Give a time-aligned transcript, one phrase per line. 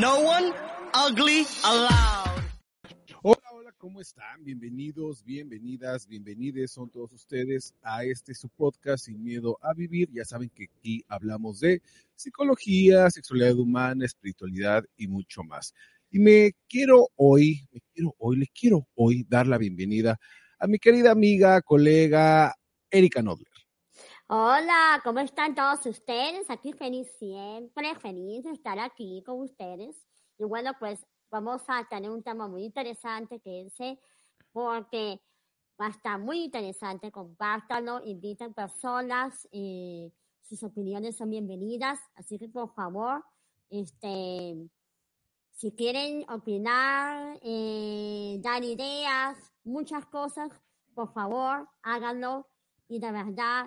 [0.00, 0.54] No one
[0.94, 2.42] ugly allowed.
[3.22, 4.42] Hola, hola, ¿cómo están?
[4.42, 10.08] Bienvenidos, bienvenidas, bienvenides son todos ustedes a este su podcast Sin Miedo a Vivir.
[10.10, 11.82] Ya saben que aquí hablamos de
[12.14, 15.74] psicología, sexualidad humana, espiritualidad y mucho más.
[16.10, 20.18] Y me quiero hoy, me quiero hoy, le quiero hoy dar la bienvenida
[20.58, 22.54] a mi querida amiga, colega
[22.90, 23.49] Erika Nodler.
[24.32, 26.48] Hola, ¿cómo están todos ustedes?
[26.50, 30.06] Aquí feliz siempre, feliz de estar aquí con ustedes.
[30.38, 33.74] Y bueno, pues vamos a tener un tema muy interesante que es
[34.52, 35.20] porque
[35.80, 42.48] va a estar muy interesante, compártanlo, inviten personas y sus opiniones son bienvenidas, así que
[42.48, 43.24] por favor,
[43.68, 44.54] este,
[45.50, 50.52] si quieren opinar, eh, dar ideas, muchas cosas,
[50.94, 52.46] por favor, háganlo
[52.86, 53.66] y de verdad,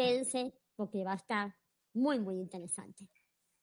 [0.00, 1.54] quédense porque va a estar
[1.92, 3.06] muy, muy interesante.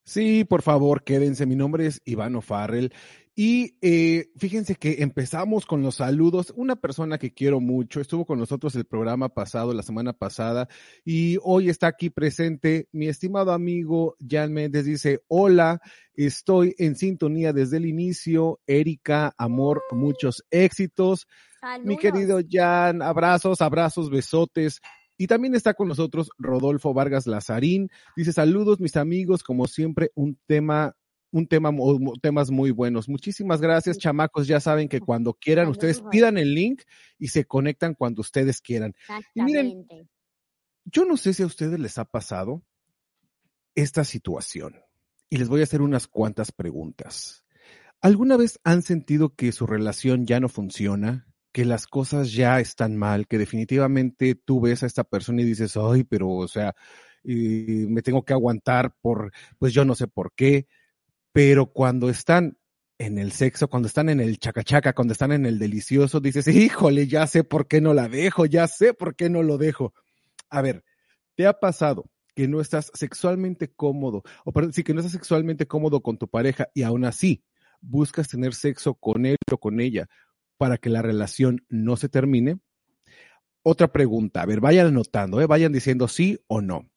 [0.04, 1.46] Sí, por favor, quédense.
[1.46, 2.94] Mi nombre es Ivano Farrell.
[3.36, 6.54] Y eh, fíjense que empezamos con los saludos.
[6.56, 10.70] Una persona que quiero mucho estuvo con nosotros el programa pasado, la semana pasada,
[11.04, 12.88] y hoy está aquí presente.
[12.94, 15.82] Mi estimado amigo Jan Méndez dice, hola,
[16.14, 18.62] estoy en sintonía desde el inicio.
[18.66, 21.28] Erika, amor, muchos éxitos.
[21.84, 22.00] Mi Saludos.
[22.00, 24.80] querido Jan, abrazos, abrazos, besotes.
[25.18, 27.90] Y también está con nosotros Rodolfo Vargas Lazarín.
[28.16, 30.96] Dice, saludos mis amigos, como siempre, un tema,
[31.32, 31.72] un tema,
[32.22, 33.10] temas muy buenos.
[33.10, 34.48] Muchísimas gracias, chamacos.
[34.48, 36.84] Ya saben que cuando quieran, ustedes pidan el link
[37.18, 38.94] y se conectan cuando ustedes quieran.
[39.34, 40.18] Y miren, Exactamente.
[40.90, 42.64] Yo no sé si a ustedes les ha pasado
[43.76, 44.76] esta situación.
[45.30, 47.44] Y les voy a hacer unas cuantas preguntas.
[48.00, 51.28] ¿Alguna vez han sentido que su relación ya no funciona?
[51.58, 55.76] Que las cosas ya están mal, que definitivamente tú ves a esta persona y dices,
[55.76, 56.76] ay, pero, o sea,
[57.24, 60.68] eh, me tengo que aguantar por, pues yo no sé por qué,
[61.32, 62.60] pero cuando están
[63.00, 67.08] en el sexo, cuando están en el chacachaca, cuando están en el delicioso, dices, híjole,
[67.08, 69.96] ya sé por qué no la dejo, ya sé por qué no lo dejo.
[70.52, 70.84] A ver,
[71.34, 75.66] ¿te ha pasado que no estás sexualmente cómodo, o perdón, sí, que no estás sexualmente
[75.66, 77.44] cómodo con tu pareja y aún así
[77.82, 80.08] buscas tener sexo con él o con ella
[80.58, 82.60] para que la relación no se termine?
[83.64, 85.46] Otra pregunta, a ver, vayan anotando, ¿eh?
[85.46, 86.90] vayan diciendo sí o no.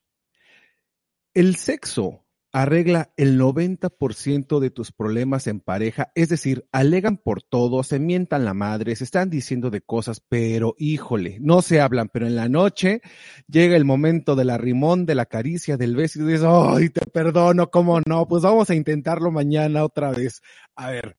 [1.34, 7.82] El sexo arregla el 90% de tus problemas en pareja, es decir, alegan por todo,
[7.82, 12.26] se mientan la madre, se están diciendo de cosas, pero híjole, no se hablan, pero
[12.26, 13.02] en la noche
[13.46, 17.70] llega el momento del arrimón, de la caricia, del beso y dices, ay, te perdono,
[17.70, 18.26] ¿cómo no?
[18.26, 20.42] Pues vamos a intentarlo mañana otra vez.
[20.74, 21.16] A ver,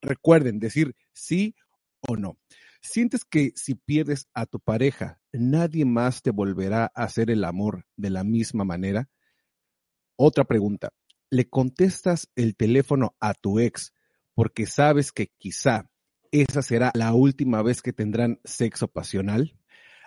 [0.00, 1.54] recuerden decir sí
[2.00, 2.38] o no.
[2.80, 7.84] ¿Sientes que si pierdes a tu pareja, nadie más te volverá a hacer el amor
[7.96, 9.08] de la misma manera?
[10.16, 10.90] Otra pregunta.
[11.30, 13.92] ¿Le contestas el teléfono a tu ex
[14.34, 15.90] porque sabes que quizá
[16.30, 19.58] esa será la última vez que tendrán sexo pasional?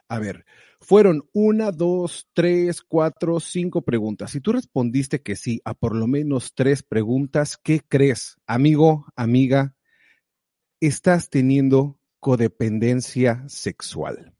[0.07, 0.45] A ver,
[0.79, 4.31] fueron una, dos, tres, cuatro, cinco preguntas.
[4.31, 9.75] Si tú respondiste que sí a por lo menos tres preguntas, ¿qué crees, amigo, amiga?
[10.81, 14.33] Estás teniendo codependencia sexual.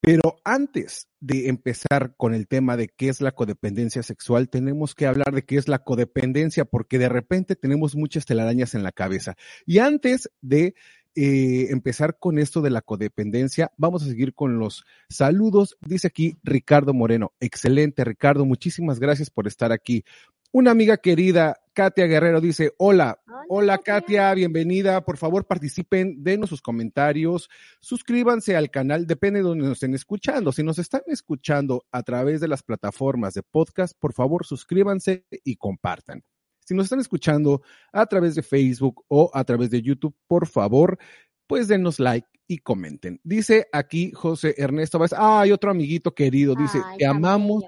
[0.00, 5.06] Pero antes de empezar con el tema de qué es la codependencia sexual, tenemos que
[5.06, 9.36] hablar de qué es la codependencia, porque de repente tenemos muchas telarañas en la cabeza.
[9.64, 10.74] Y antes de
[11.14, 15.76] eh, empezar con esto de la codependencia, vamos a seguir con los saludos.
[15.80, 17.32] Dice aquí Ricardo Moreno.
[17.38, 18.44] Excelente, Ricardo.
[18.44, 20.04] Muchísimas gracias por estar aquí.
[20.50, 25.04] Una amiga querida, Katia Guerrero, dice, hola, hola, Katia, bienvenida.
[25.04, 27.48] Por favor, participen, denos sus comentarios,
[27.80, 30.52] suscríbanse al canal, depende de donde nos estén escuchando.
[30.52, 35.56] Si nos están escuchando a través de las plataformas de podcast, por favor, suscríbanse y
[35.56, 36.22] compartan.
[36.60, 40.98] Si nos están escuchando a través de Facebook o a través de YouTube, por favor,
[41.46, 43.18] pues denos like y comenten.
[43.24, 47.64] Dice aquí José Ernesto Vázquez, ay, otro amiguito querido, dice, te amamos.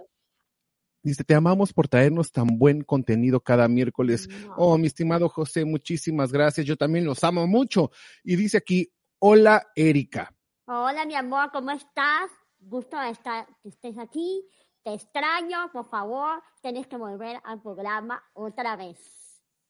[1.05, 4.27] Dice, te amamos por traernos tan buen contenido cada miércoles.
[4.57, 6.67] Oh, mi estimado José, muchísimas gracias.
[6.67, 7.91] Yo también los amo mucho.
[8.25, 10.35] Y dice aquí, hola, Erika.
[10.65, 12.31] Hola, mi amor, ¿cómo estás?
[12.59, 14.49] Gusto de estar, que estés aquí.
[14.83, 19.24] Te extraño, por favor, tienes que volver al programa otra vez.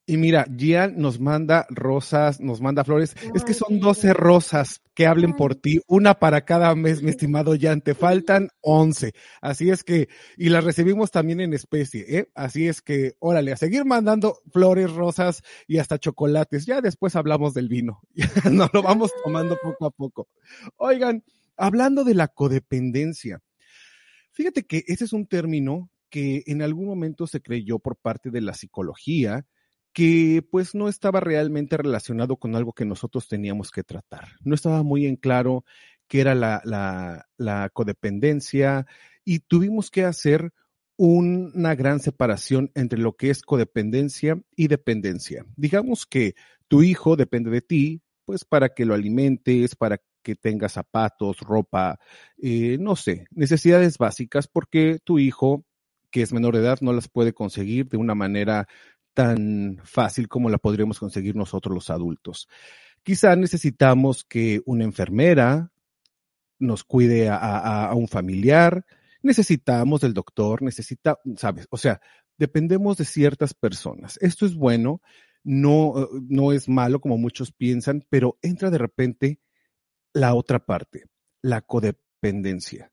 [0.06, 3.16] Y mira, Gian nos manda rosas, nos manda flores.
[3.34, 7.54] es que son 12 rosas que hablen por ti, una para cada mes, mi estimado
[7.54, 7.80] Gian.
[7.80, 9.14] Te faltan 11.
[9.40, 12.28] Así es que, y las recibimos también en especie, ¿eh?
[12.34, 16.66] Así es que, órale, a seguir mandando flores, rosas y hasta chocolates.
[16.66, 18.02] Ya después hablamos del vino.
[18.52, 20.28] Nos lo vamos tomando poco a poco.
[20.76, 21.24] Oigan,
[21.56, 23.40] hablando de la codependencia,
[24.32, 28.42] fíjate que ese es un término que en algún momento se creyó por parte de
[28.42, 29.46] la psicología
[29.94, 34.28] que pues no estaba realmente relacionado con algo que nosotros teníamos que tratar.
[34.42, 35.64] No estaba muy en claro
[36.08, 38.86] qué era la, la, la codependencia
[39.24, 40.52] y tuvimos que hacer
[40.96, 45.46] una gran separación entre lo que es codependencia y dependencia.
[45.56, 46.34] Digamos que
[46.68, 52.00] tu hijo depende de ti, pues para que lo alimentes, para que tenga zapatos, ropa,
[52.38, 55.64] eh, no sé, necesidades básicas, porque tu hijo,
[56.10, 58.66] que es menor de edad, no las puede conseguir de una manera
[59.14, 62.48] tan fácil como la podríamos conseguir nosotros los adultos.
[63.02, 65.72] Quizá necesitamos que una enfermera
[66.58, 68.84] nos cuide a, un familiar,
[69.22, 72.00] necesitamos del doctor, necesita, sabes, o sea,
[72.38, 74.18] dependemos de ciertas personas.
[74.20, 75.00] Esto es bueno,
[75.42, 79.40] no, no es malo como muchos piensan, pero entra de repente
[80.12, 81.04] la otra parte,
[81.42, 82.90] la codependencia.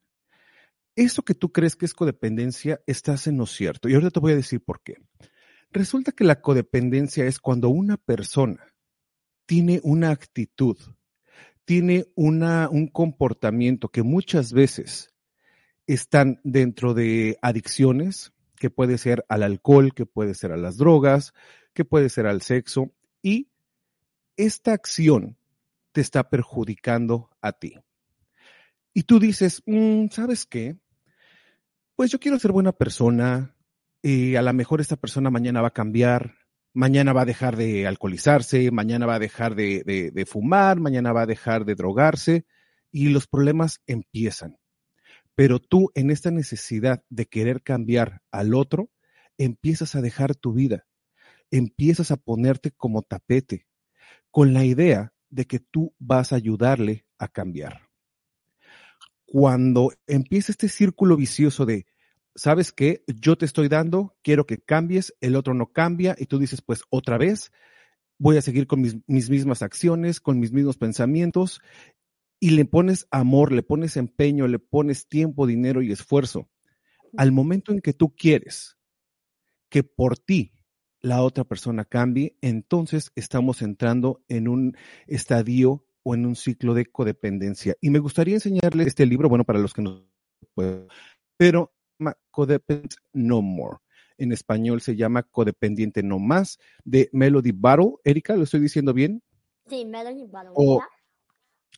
[0.95, 3.87] Eso que tú crees que es codependencia, estás en lo cierto.
[3.87, 4.97] Y ahorita te voy a decir por qué.
[5.71, 8.73] Resulta que la codependencia es cuando una persona
[9.45, 10.77] tiene una actitud,
[11.63, 15.13] tiene una, un comportamiento que muchas veces
[15.87, 21.33] están dentro de adicciones, que puede ser al alcohol, que puede ser a las drogas,
[21.73, 22.91] que puede ser al sexo,
[23.21, 23.49] y
[24.35, 25.37] esta acción
[25.93, 27.75] te está perjudicando a ti.
[28.93, 30.77] Y tú dices, mm, ¿sabes qué?
[31.95, 33.55] Pues yo quiero ser buena persona,
[34.01, 36.35] y a lo mejor esta persona mañana va a cambiar,
[36.73, 39.83] mañana va a dejar de alcoholizarse, mañana va a dejar de,
[40.13, 42.45] de, fumar, mañana va a dejar de drogarse
[42.91, 44.57] y los problemas empiezan.
[45.35, 48.89] Pero tú en esta necesidad de querer cambiar al otro,
[49.37, 50.85] empiezas a dejar tu vida,
[51.51, 53.67] empiezas a ponerte como tapete,
[54.29, 57.89] con la idea de que tú vas a ayudarle a cambiar.
[59.25, 61.85] Cuando empieza este círculo vicioso de
[62.35, 63.03] ¿sabes qué?
[63.07, 66.83] Yo te estoy dando, quiero que cambies, el otro no cambia y tú dices, pues
[66.89, 67.51] otra vez,
[68.17, 71.61] voy a seguir con mis, mismas acciones, con mis mismos pensamientos
[72.39, 76.49] y le pones amor, le pones empeño, le pones tiempo, dinero y esfuerzo.
[77.17, 78.77] Al momento en que tú quieres
[79.69, 80.53] que por ti
[81.01, 86.85] la otra persona cambie, entonces estamos entrando en un estadio o en un ciclo de
[86.85, 87.75] codependencia.
[87.81, 90.07] Y me gustaría enseñarle este libro, bueno, para los que no
[90.53, 90.87] pueden,
[91.37, 91.73] pero
[92.29, 93.77] Codependent No More.
[94.17, 97.93] En español se llama Codependiente No Más, de Melody Battle.
[98.03, 99.23] Erika, ¿lo estoy diciendo bien?
[99.67, 100.51] Sí, Melody Battle.
[100.53, 100.81] O,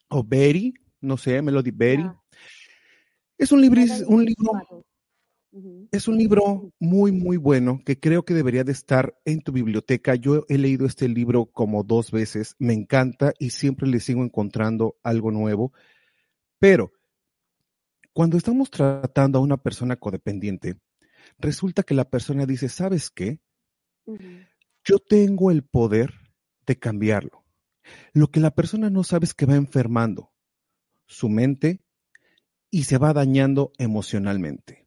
[0.09, 2.03] o Betty, no sé, Melody Betty.
[3.37, 4.85] Es un, libro, un libro,
[5.91, 10.15] es un libro muy, muy bueno que creo que debería de estar en tu biblioteca.
[10.15, 14.97] Yo he leído este libro como dos veces, me encanta y siempre le sigo encontrando
[15.03, 15.73] algo nuevo.
[16.59, 16.91] Pero
[18.13, 20.79] cuando estamos tratando a una persona codependiente,
[21.39, 23.39] resulta que la persona dice, ¿sabes qué?
[24.83, 26.13] Yo tengo el poder
[26.65, 27.43] de cambiarlo.
[28.13, 30.31] Lo que la persona no sabe es que va enfermando
[31.05, 31.81] su mente
[32.69, 34.85] y se va dañando emocionalmente.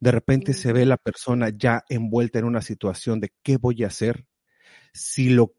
[0.00, 3.88] De repente se ve la persona ya envuelta en una situación de qué voy a
[3.88, 4.26] hacer,
[4.92, 5.54] si lo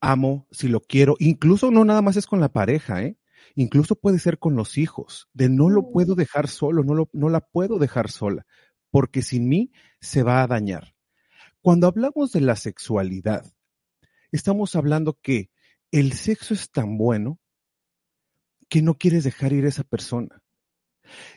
[0.00, 3.16] amo, si lo quiero, incluso no nada más es con la pareja, ¿eh?
[3.54, 5.92] Incluso puede ser con los hijos, de no lo Mm.
[5.92, 8.46] puedo dejar solo, no, lo, no la puedo dejar sola,
[8.90, 10.94] porque sin mí se va a dañar.
[11.60, 13.52] Cuando hablamos de la sexualidad,
[14.32, 15.50] estamos hablando que
[15.90, 17.38] el sexo es tan bueno
[18.68, 20.42] que no quieres dejar ir a esa persona.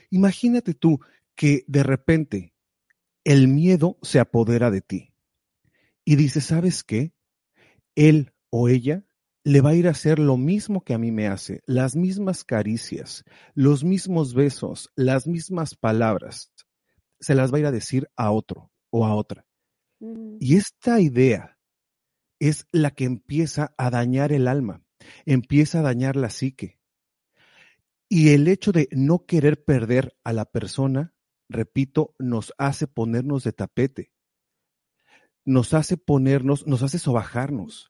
[0.10, 1.00] Imagínate tú
[1.36, 2.54] que de repente
[3.26, 5.14] el miedo se apodera de ti
[6.06, 7.12] y dices, ¿sabes qué?
[7.96, 9.04] Él o ella
[9.46, 12.44] le va a ir a hacer lo mismo que a mí me hace, las mismas
[12.44, 13.24] caricias,
[13.54, 16.52] los mismos besos, las mismas palabras,
[17.20, 19.46] se las va a ir a decir a otro o a otra.
[20.40, 21.60] Y esta idea
[22.40, 24.84] es la que empieza a dañar el alma,
[25.26, 26.80] empieza a dañar la psique.
[28.10, 31.14] Y el hecho de no querer perder a la persona,
[31.50, 34.12] repito, nos hace ponernos de tapete,
[35.46, 37.90] nos hace ponernos, nos hace sobajarnos,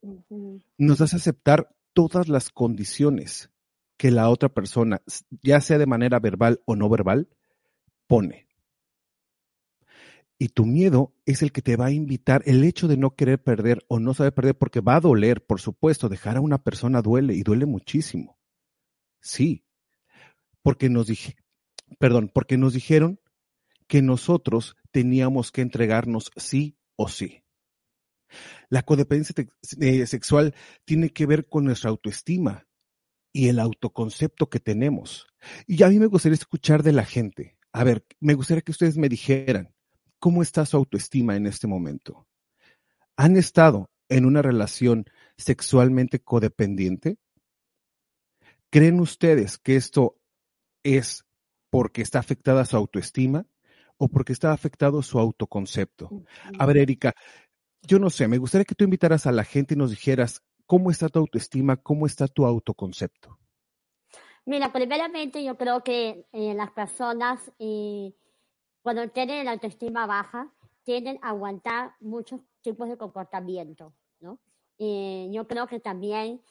[0.77, 3.49] nos hace aceptar todas las condiciones
[3.97, 5.01] que la otra persona,
[5.41, 7.29] ya sea de manera verbal o no verbal,
[8.07, 8.45] pone.
[10.37, 13.41] Y tu miedo es el que te va a invitar, el hecho de no querer
[13.41, 17.01] perder o no saber perder, porque va a doler, por supuesto, dejar a una persona
[17.01, 18.37] duele y duele muchísimo.
[19.21, 19.63] Sí,
[20.61, 21.37] porque nos dije,
[21.99, 23.21] perdón, porque nos dijeron
[23.87, 27.44] que nosotros teníamos que entregarnos sí o sí.
[28.69, 29.35] La codependencia
[29.79, 30.53] eh, sexual
[30.85, 32.67] tiene que ver con nuestra autoestima
[33.33, 35.27] y el autoconcepto que tenemos.
[35.67, 37.57] Y a mí me gustaría escuchar de la gente.
[37.73, 39.73] A ver, me gustaría que ustedes me dijeran,
[40.19, 42.27] ¿cómo está su autoestima en este momento?
[43.17, 45.05] ¿Han estado en una relación
[45.37, 47.17] sexualmente codependiente?
[48.69, 50.17] ¿Creen ustedes que esto
[50.83, 51.25] es
[51.69, 53.45] porque está afectada su autoestima
[53.97, 56.23] o porque está afectado su autoconcepto?
[56.57, 57.13] A ver, Erika,
[57.87, 60.91] yo no sé, me gustaría que tú invitaras a la gente y nos dijeras cómo
[60.91, 63.37] está tu autoestima, cómo está tu autoconcepto.
[64.45, 68.13] Mira, primeramente yo creo que eh, las personas eh,
[68.81, 70.51] cuando tienen la autoestima baja
[70.83, 74.39] tienden a aguantar muchos tipos de comportamiento, ¿no?
[74.77, 76.41] Eh, yo creo que también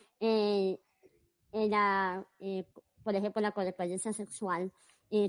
[1.53, 2.25] la,
[3.05, 4.73] por ejemplo, la codependencia sexual,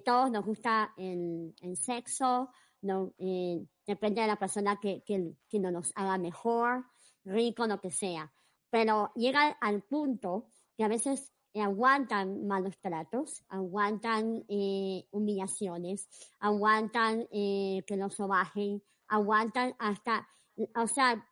[0.03, 2.50] todos nos gusta el sexo,
[2.86, 6.86] no, eh, depende de la persona que, que, nos haga mejor,
[7.24, 8.32] rico, lo que sea.
[8.70, 16.08] Pero llega al punto que a veces eh, aguantan malos tratos, aguantan eh, humillaciones,
[16.39, 20.27] aguantan eh, que los sobajen, aguantan hasta,
[20.75, 21.27] o sea,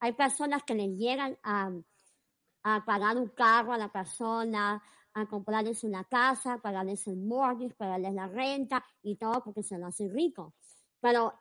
[0.00, 1.72] hay personas que les llegan a,
[2.64, 4.82] a pagar un carro a la persona,
[5.14, 9.86] a comprarles una casa, pagarles el mortgage, pagarles la renta y todo porque se lo
[9.86, 10.54] hace rico.
[11.00, 11.34] Pero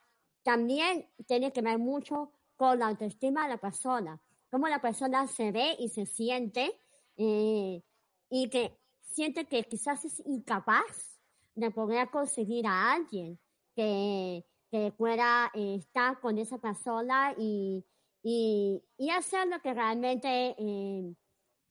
[0.43, 5.51] también tiene que ver mucho con la autoestima de la persona, cómo la persona se
[5.51, 6.71] ve y se siente
[7.17, 7.83] eh,
[8.29, 11.19] y que siente que quizás es incapaz
[11.55, 13.39] de poder conseguir a alguien
[13.75, 17.85] que, que pueda eh, estar con esa persona y,
[18.23, 21.15] y, y hacer lo que realmente eh,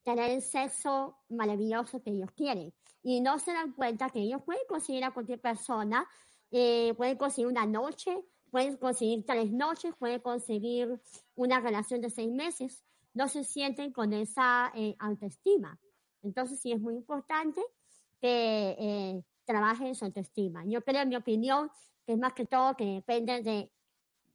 [0.03, 2.73] tener el sexo maravilloso que ellos quieren.
[3.03, 6.09] Y no se dan cuenta que ellos pueden conseguir a cualquier persona,
[6.51, 11.01] eh, pueden conseguir una noche, pueden conseguir tres noches, pueden conseguir
[11.35, 12.85] una relación de seis meses.
[13.15, 15.79] No se sienten con esa eh, autoestima.
[16.23, 17.61] Entonces sí es muy importante
[18.21, 20.65] que eh, trabajen su autoestima.
[20.67, 21.71] Yo creo, en mi opinión,
[22.05, 23.73] que es más que todo que depende de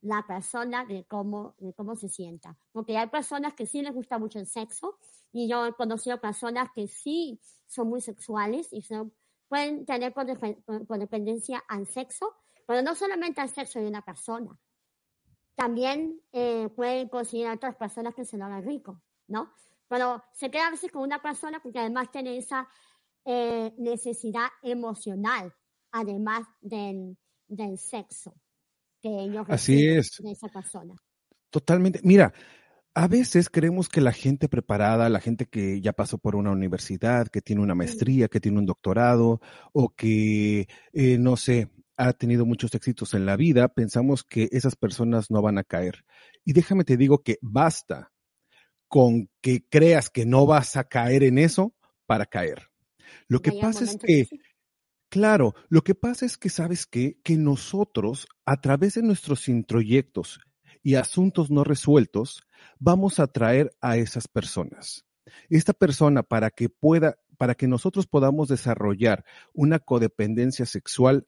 [0.02, 2.58] la persona, de cómo, de cómo se sienta.
[2.72, 4.98] Porque hay personas que sí les gusta mucho el sexo
[5.32, 9.14] y yo he conocido personas que sí son muy sexuales y son,
[9.52, 12.34] pueden tener codependencia al sexo,
[12.66, 14.58] pero no solamente al sexo de una persona.
[15.56, 19.52] También eh, pueden conseguir a otras personas que se lo hagan rico, ¿no?
[19.90, 22.66] Pero se queda a veces con una persona porque además tiene esa
[23.26, 25.54] eh, necesidad emocional,
[25.92, 27.18] además del,
[27.50, 28.34] del sexo
[29.02, 30.18] que ellos Así reciben es.
[30.18, 30.96] de esa persona.
[31.50, 32.00] Totalmente.
[32.04, 32.32] Mira,
[32.94, 37.28] a veces creemos que la gente preparada, la gente que ya pasó por una universidad,
[37.28, 39.40] que tiene una maestría, que tiene un doctorado
[39.72, 44.76] o que, eh, no sé, ha tenido muchos éxitos en la vida, pensamos que esas
[44.76, 46.04] personas no van a caer.
[46.44, 48.12] Y déjame te digo que basta
[48.88, 51.74] con que creas que no vas a caer en eso
[52.06, 52.70] para caer.
[53.28, 54.40] Lo que pasa es que, sí.
[55.10, 57.18] claro, lo que pasa es que, ¿sabes qué?
[57.24, 60.42] Que nosotros, a través de nuestros introyectos
[60.84, 62.44] y asuntos no resueltos,
[62.80, 65.06] vamos a atraer a esas personas.
[65.50, 69.24] Esta persona, para que pueda, para que nosotros podamos desarrollar
[69.54, 71.28] una codependencia sexual,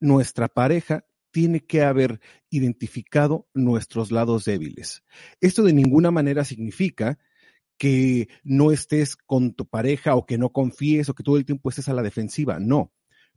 [0.00, 5.02] nuestra pareja tiene que haber identificado nuestros lados débiles.
[5.40, 7.18] Esto de ninguna manera significa
[7.76, 11.68] que no estés con tu pareja o que no confíes o que todo el tiempo
[11.68, 12.92] estés a la defensiva, no.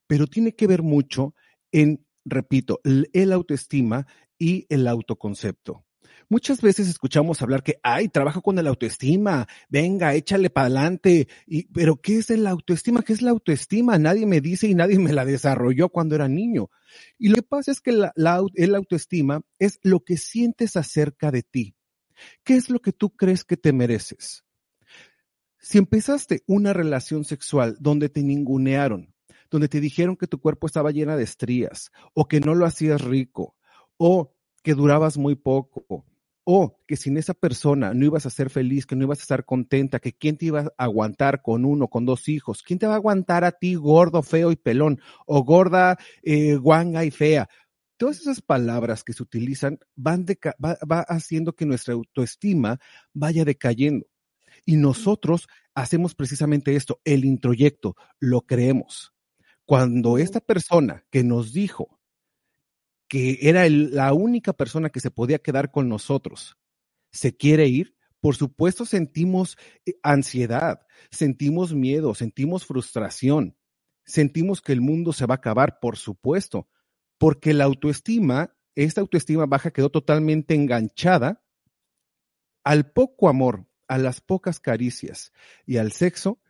[0.05, 1.33] Pero tiene que ver mucho
[1.71, 4.05] en, repito, el autoestima
[4.37, 5.83] y el autoconcepto.
[6.29, 11.29] Muchas veces escuchamos hablar que, ay, trabaja con el autoestima, venga, échale para adelante.
[11.45, 13.01] Y, pero, ¿qué es el autoestima?
[13.01, 13.97] ¿Qué es la autoestima?
[13.97, 16.69] Nadie me dice y nadie me la desarrolló cuando era niño.
[17.17, 18.13] Y lo que pasa es que la,
[18.55, 21.75] el autoestima es lo que sientes acerca de ti.
[22.43, 24.43] ¿Qué es lo que tú crees que te mereces?
[25.59, 29.13] Si empezaste una relación sexual donde te ningunearon,
[29.49, 33.01] donde te dijeron que tu cuerpo estaba llena de estrías, o que no lo hacías
[33.01, 33.56] rico,
[33.97, 36.05] o que durabas muy poco,
[36.43, 39.45] o que sin esa persona no ibas a ser feliz, que no ibas a estar
[39.45, 42.93] contenta, que quién te iba a aguantar con uno, con dos hijos, quién te va
[42.93, 47.49] a aguantar a ti gordo, feo y pelón, o gorda, eh, guanga y fea.
[47.97, 50.25] Todas esas palabras que se utilizan van
[50.63, 52.79] va, va haciendo que nuestra autoestima
[53.13, 54.05] vaya decayendo.
[54.65, 59.13] Y nosotros hacemos precisamente esto, el introyecto, lo creemos.
[59.65, 61.96] Cuando esta persona que nos dijo
[63.07, 66.57] que era la única persona que se podía quedar con nosotros,
[67.11, 73.57] se quiere ir, por supuesto sentimos eh, ansiedad, sentimos miedo, sentimos frustración,
[74.05, 76.67] sentimos que el mundo se va a acabar, por supuesto,
[77.17, 81.43] porque la autoestima, esta autoestima baja quedó totalmente enganchada
[82.63, 85.31] al poco amor, a las pocas caricias
[85.65, 86.41] y al sexo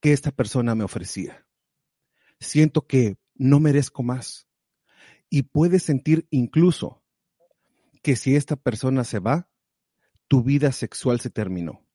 [0.00, 1.46] que esta persona me ofrecía.
[2.40, 4.47] Siento que no merezco más
[5.30, 7.02] y puedes sentir incluso
[8.02, 9.50] que si esta persona se va,
[10.28, 11.86] tu vida sexual se terminó,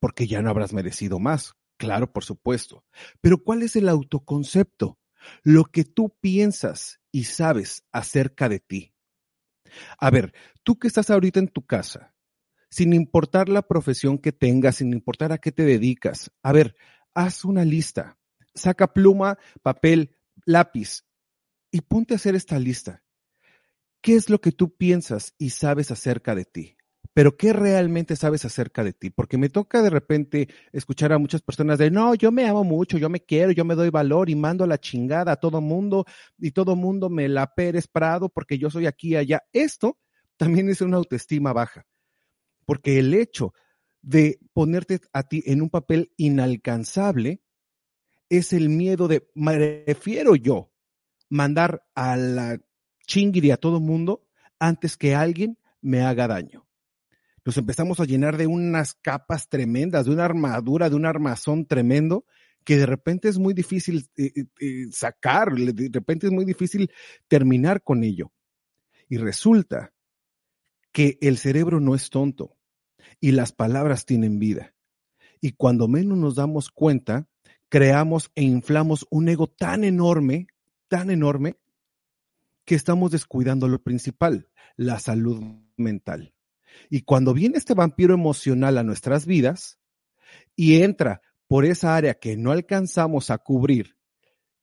[0.00, 1.54] porque ya no habrás merecido más.
[1.76, 2.84] Claro, por supuesto.
[3.20, 4.98] Pero ¿cuál es el autoconcepto?
[5.42, 8.94] Lo que tú piensas y sabes acerca de ti.
[9.98, 12.14] A ver, tú que estás ahorita en tu casa,
[12.70, 16.76] sin importar la profesión que tengas, sin importar a qué te dedicas, a ver,
[17.14, 18.18] haz una lista,
[18.54, 21.04] saca pluma, papel, lápiz
[21.74, 23.02] y ponte a hacer esta lista.
[24.00, 26.76] ¿Qué es lo que tú piensas y sabes acerca de ti?
[27.12, 29.10] Pero ¿qué realmente sabes acerca de ti?
[29.10, 32.96] Porque me toca de repente escuchar a muchas personas de, no, yo me amo mucho,
[32.96, 36.04] yo me quiero, yo me doy valor y mando la chingada a todo mundo
[36.38, 39.42] y todo mundo me la Pérez Prado porque yo soy aquí y allá.
[39.52, 39.98] Esto
[40.36, 41.86] también es una autoestima baja.
[42.66, 43.52] Porque el hecho
[44.00, 47.42] de ponerte a ti en un papel inalcanzable
[48.28, 50.70] es el miedo de, me refiero yo,
[51.28, 52.60] mandar a la
[53.06, 54.26] chingiri a todo mundo
[54.58, 56.66] antes que alguien me haga daño.
[57.44, 62.24] Nos empezamos a llenar de unas capas tremendas, de una armadura, de un armazón tremendo,
[62.64, 66.90] que de repente es muy difícil eh, eh, eh, sacar, de repente es muy difícil
[67.28, 68.32] terminar con ello.
[69.08, 69.92] Y resulta
[70.90, 72.56] que el cerebro no es tonto
[73.20, 74.74] y las palabras tienen vida.
[75.42, 77.28] Y cuando menos nos damos cuenta,
[77.68, 80.46] creamos e inflamos un ego tan enorme
[80.88, 81.56] tan enorme
[82.64, 85.42] que estamos descuidando lo principal, la salud
[85.76, 86.34] mental.
[86.90, 89.78] Y cuando viene este vampiro emocional a nuestras vidas
[90.56, 93.96] y entra por esa área que no alcanzamos a cubrir,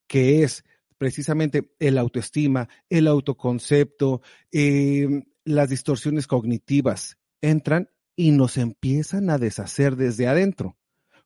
[0.07, 0.63] que es
[0.97, 9.95] precisamente el autoestima, el autoconcepto, em, las distorsiones cognitivas, entran y nos empiezan a deshacer
[9.95, 10.77] desde adentro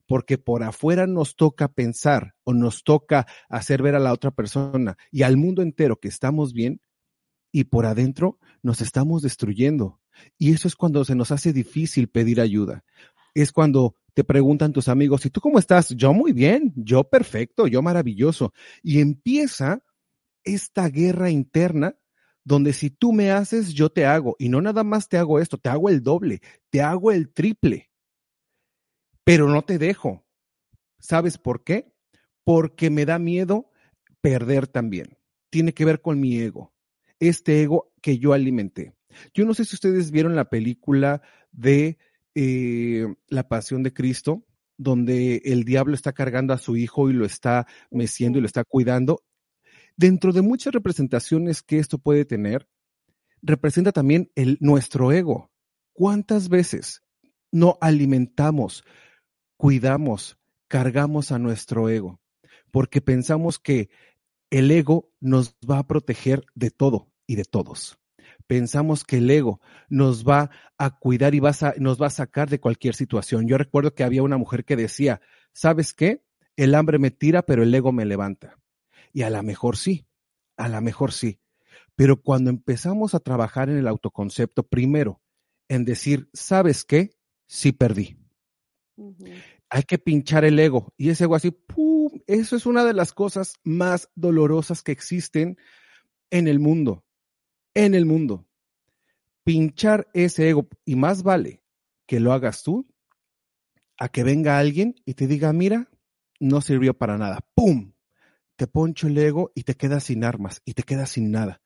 [0.07, 4.97] porque por afuera nos toca pensar o nos toca hacer ver a la otra persona
[5.11, 6.81] y al mundo entero que estamos bien
[7.51, 9.99] y por adentro nos estamos destruyendo.
[10.37, 12.83] Y eso es cuando se nos hace difícil pedir ayuda.
[13.33, 15.89] Es cuando te preguntan tus amigos, ¿y tú cómo estás?
[15.89, 18.53] Yo muy bien, yo perfecto, yo maravilloso.
[18.81, 19.83] Y empieza
[20.43, 21.95] esta guerra interna
[22.43, 24.35] donde si tú me haces, yo te hago.
[24.37, 27.89] Y no nada más te hago esto, te hago el doble, te hago el triple
[29.25, 30.23] pero no te dejo.
[30.99, 31.91] ¿Sabes por qué?
[32.45, 33.71] Porque me da miedo
[34.21, 35.17] perder también.
[35.49, 36.73] Tiene que ver con mi ego,
[37.19, 38.95] este ego que yo alimenté.
[39.33, 41.97] Yo no sé si ustedes vieron la película de
[42.35, 44.45] eh, La Pasión de Cristo,
[44.77, 48.63] donde el diablo está cargando a su hijo y lo está meciendo y lo está
[48.63, 49.23] cuidando.
[49.95, 52.67] Dentro de muchas representaciones que esto puede tener,
[53.41, 55.51] representa también el, nuestro ego.
[55.93, 57.01] ¿Cuántas veces
[57.51, 58.83] no alimentamos
[59.57, 60.37] cuidamos,
[60.67, 62.19] cargamos a nuestro ego,
[62.71, 63.89] porque pensamos que
[64.49, 67.97] el ego nos va a proteger de todo y de todos.
[68.47, 72.95] Pensamos que el ego nos va a cuidar y nos va a sacar de cualquier
[72.95, 73.47] situación.
[73.47, 76.23] Yo recuerdo que había una mujer que decía, ¿sabes qué?
[76.55, 78.59] El hambre me tira, pero el ego me levanta.
[79.13, 80.05] Y a lo mejor sí,
[80.57, 81.39] a lo mejor sí.
[81.95, 85.21] Pero cuando empezamos a trabajar en el autoconcepto, primero,
[85.67, 87.17] en decir, ¿sabes qué?
[87.47, 88.17] Sí perdí
[89.69, 90.93] Hay que pinchar el ego.
[90.97, 92.09] Y ese ego así, ¡pum!
[92.27, 95.57] Eso es una de las cosas más dolorosas que existen
[96.29, 97.03] en el mundo.
[97.73, 98.47] En el mundo.
[99.43, 100.67] Pinchar ese ego.
[100.85, 101.61] Y más vale
[102.05, 102.87] que lo hagas tú
[103.97, 105.89] a que venga alguien y te diga, mira,
[106.39, 107.39] no sirvió para nada.
[107.53, 107.93] ¡Pum!
[108.55, 111.61] Te poncho el ego y te quedas sin armas y te quedas sin nada.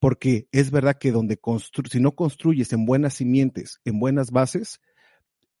[0.00, 1.40] Porque es verdad que donde
[1.90, 4.80] si no construyes en buenas simientes, en buenas bases,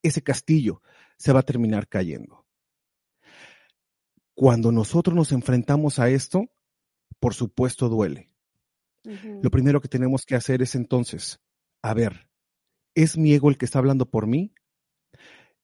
[0.02, 0.82] ese castillo
[1.16, 2.46] se va a terminar cayendo.
[4.34, 6.48] Cuando nosotros nos enfrentamos a esto,
[7.18, 8.30] por supuesto duele.
[9.42, 11.40] Lo primero que tenemos que hacer es entonces,
[11.82, 12.28] a ver,
[12.94, 14.52] ¿es mi ego el que está hablando por mí?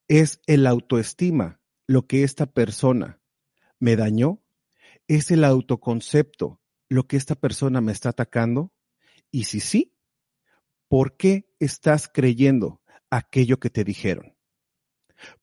[0.09, 3.21] ¿Es el autoestima lo que esta persona
[3.79, 4.43] me dañó?
[5.09, 8.73] ¿Es el autoconcepto lo que esta persona me está atacando?
[9.31, 9.95] Y si sí,
[10.89, 14.37] ¿por qué estás creyendo aquello que te dijeron?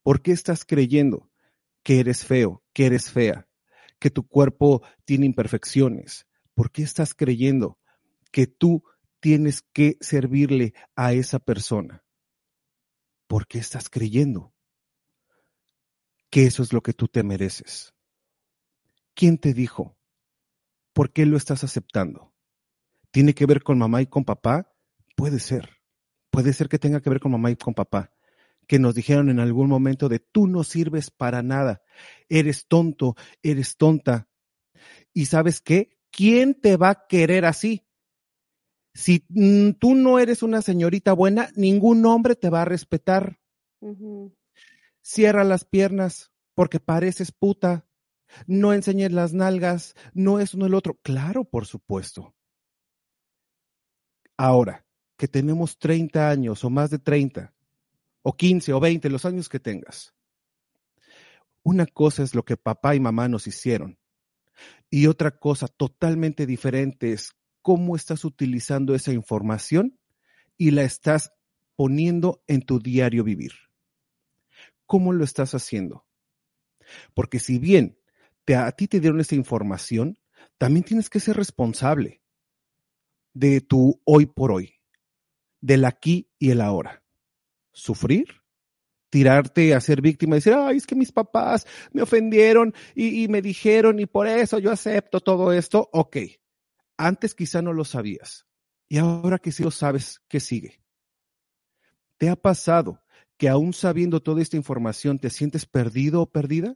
[0.03, 1.29] ¿Por qué estás creyendo
[1.83, 3.47] que eres feo, que eres fea,
[3.99, 6.27] que tu cuerpo tiene imperfecciones?
[6.53, 7.79] ¿Por qué estás creyendo
[8.31, 8.83] que tú
[9.19, 12.03] tienes que servirle a esa persona?
[13.27, 14.53] ¿Por qué estás creyendo
[16.29, 17.93] que eso es lo que tú te mereces?
[19.13, 19.97] ¿Quién te dijo?
[20.93, 22.33] ¿Por qué lo estás aceptando?
[23.11, 24.73] ¿Tiene que ver con mamá y con papá?
[25.15, 25.80] Puede ser.
[26.31, 28.11] Puede ser que tenga que ver con mamá y con papá,
[28.67, 31.83] que nos dijeron en algún momento de tú no sirves para nada,
[32.29, 34.29] eres tonto, eres tonta.
[35.13, 35.99] ¿Y sabes qué?
[36.09, 37.85] ¿Quién te va a querer así?
[38.93, 43.39] Si mm, tú no eres una señorita buena, ningún hombre te va a respetar.
[45.01, 47.87] Cierra las piernas porque pareces puta.
[48.47, 50.97] No enseñes las nalgas, no es uno el otro.
[51.03, 52.33] Claro, por supuesto.
[54.37, 54.85] Ahora,
[55.21, 57.53] que tenemos 30 años o más de 30,
[58.23, 60.15] o 15 o 20, los años que tengas.
[61.61, 63.99] Una cosa es lo que papá y mamá nos hicieron
[64.89, 69.99] y otra cosa totalmente diferente es cómo estás utilizando esa información
[70.57, 71.31] y la estás
[71.75, 73.51] poniendo en tu diario vivir.
[74.87, 76.03] ¿Cómo lo estás haciendo?
[77.13, 77.99] Porque si bien
[78.43, 80.17] te, a ti te dieron esa información,
[80.57, 82.23] también tienes que ser responsable
[83.35, 84.80] de tu hoy por hoy,
[85.61, 87.03] del aquí y el ahora.
[87.71, 88.41] Sufrir,
[89.09, 93.27] tirarte a ser víctima y decir, ay, es que mis papás me ofendieron y, y
[93.27, 95.89] me dijeron y por eso yo acepto todo esto.
[95.93, 96.17] Ok,
[96.97, 98.45] antes quizá no lo sabías
[98.91, 100.81] y ahora que sí lo sabes, ¿qué sigue?
[102.17, 103.01] ¿Te ha pasado
[103.37, 106.75] que aún sabiendo toda esta información te sientes perdido o perdida?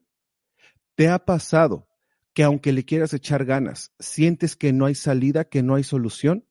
[0.95, 1.89] ¿Te ha pasado
[2.33, 6.45] que aunque le quieras echar ganas, sientes que no hay salida, que no hay solución?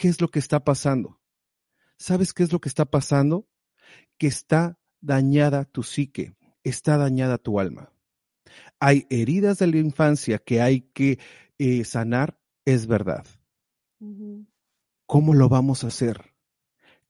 [0.00, 1.20] ¿Qué es lo que está pasando?
[1.98, 3.46] ¿Sabes qué es lo que está pasando?
[4.16, 6.34] Que está dañada tu psique,
[6.64, 7.92] está dañada tu alma.
[8.78, 11.18] Hay heridas de la infancia que hay que
[11.58, 13.26] eh, sanar, es verdad.
[15.04, 16.32] ¿Cómo lo vamos a hacer?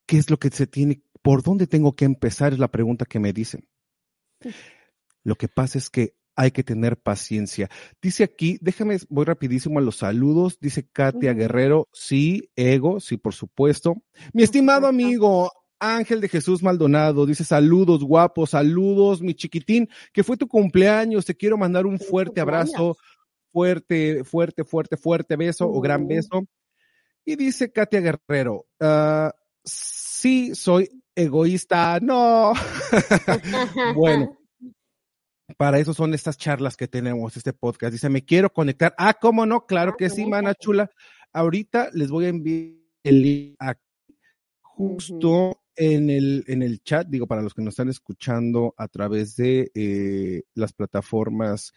[0.05, 1.05] ¿Qué es lo que se tiene?
[1.22, 2.55] ¿Por dónde tengo que empezar?
[2.55, 3.68] Es la pregunta que me dicen.
[5.22, 7.68] Lo que pasa es que hay que tener paciencia.
[8.00, 10.57] Dice aquí, déjame, voy rapidísimo a los saludos.
[10.59, 11.35] Dice Katia.
[11.35, 13.96] Guerrero, sí, ego, sí, por supuesto.
[14.33, 20.38] Mi estimado amigo Ángel de Jesús Maldonado, dice saludos, guapos, saludos, mi chiquitín, que fue
[20.38, 21.26] tu cumpleaños.
[21.26, 22.96] Te quiero mandar un fuerte abrazo,
[23.53, 26.46] fuerte, fuerte, fuerte, fuerte beso o gran beso.
[27.22, 32.00] Y dice Katia Guerrero, ah, sí, soy egoísta.
[32.00, 32.55] No.
[33.94, 34.39] bueno,
[35.61, 37.92] para eso son estas charlas que tenemos, este podcast.
[37.92, 38.94] Dice, me quiero conectar.
[38.96, 39.66] Ah, ¿cómo no?
[39.66, 40.90] Claro Ah, que sí, mana chula.
[41.35, 44.16] Ahorita les voy a enviar el link aquí,
[44.62, 49.37] justo en el, en el chat, digo, para los que nos están escuchando a través
[49.37, 51.75] de eh, las plataformas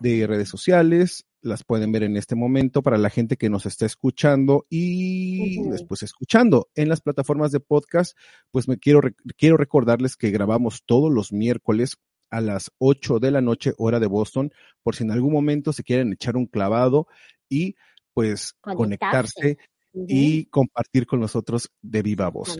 [0.00, 3.84] de redes sociales, las pueden ver en este momento para la gente que nos está
[3.84, 8.16] escuchando y después escuchando en las plataformas de podcast,
[8.50, 9.00] pues me quiero,
[9.36, 11.98] quiero recordarles que grabamos todos los miércoles
[12.30, 15.84] a las 8 de la noche, hora de Boston, por si en algún momento se
[15.84, 17.06] quieren echar un clavado
[17.48, 17.76] y
[18.14, 19.58] pues Conectarse.
[19.92, 22.58] y compartir con nosotros de viva voz.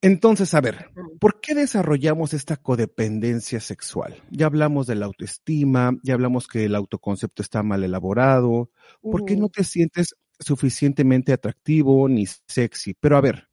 [0.00, 1.18] Entonces, a ver, Ujú.
[1.18, 4.22] ¿por qué desarrollamos esta codependencia sexual?
[4.30, 8.70] Ya hablamos de la autoestima, ya hablamos que el autoconcepto está mal elaborado.
[9.02, 12.94] ¿Por qué no te sientes suficientemente atractivo ni sexy?
[12.94, 13.48] Pero a ver,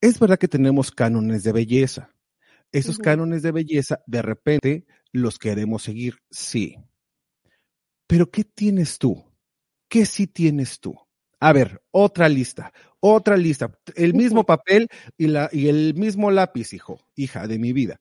[0.00, 2.14] es verdad que tenemos cánones de belleza.
[2.72, 6.76] Esos cánones de belleza, de repente, los queremos seguir, sí.
[8.06, 9.24] Pero ¿qué tienes tú?
[9.88, 10.94] ¿Qué sí tienes tú?
[11.40, 16.72] A ver, otra lista, otra lista, el mismo papel y, la, y el mismo lápiz,
[16.72, 18.00] hijo, hija de mi vida.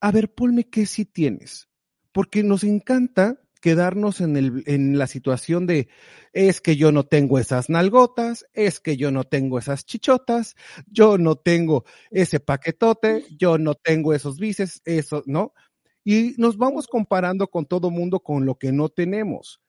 [0.00, 1.68] A ver, ponme qué sí tienes,
[2.12, 5.88] porque nos encanta quedarnos en, el, en la situación de
[6.34, 10.54] es que yo no tengo esas nalgotas, es que yo no tengo esas chichotas,
[10.86, 15.54] yo no tengo ese paquetote, yo no tengo esos bices, eso, ¿no?
[16.04, 19.62] Y nos vamos comparando con todo mundo con lo que no tenemos.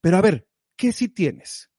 [0.00, 1.70] Pero a ver, ¿qué sí tienes?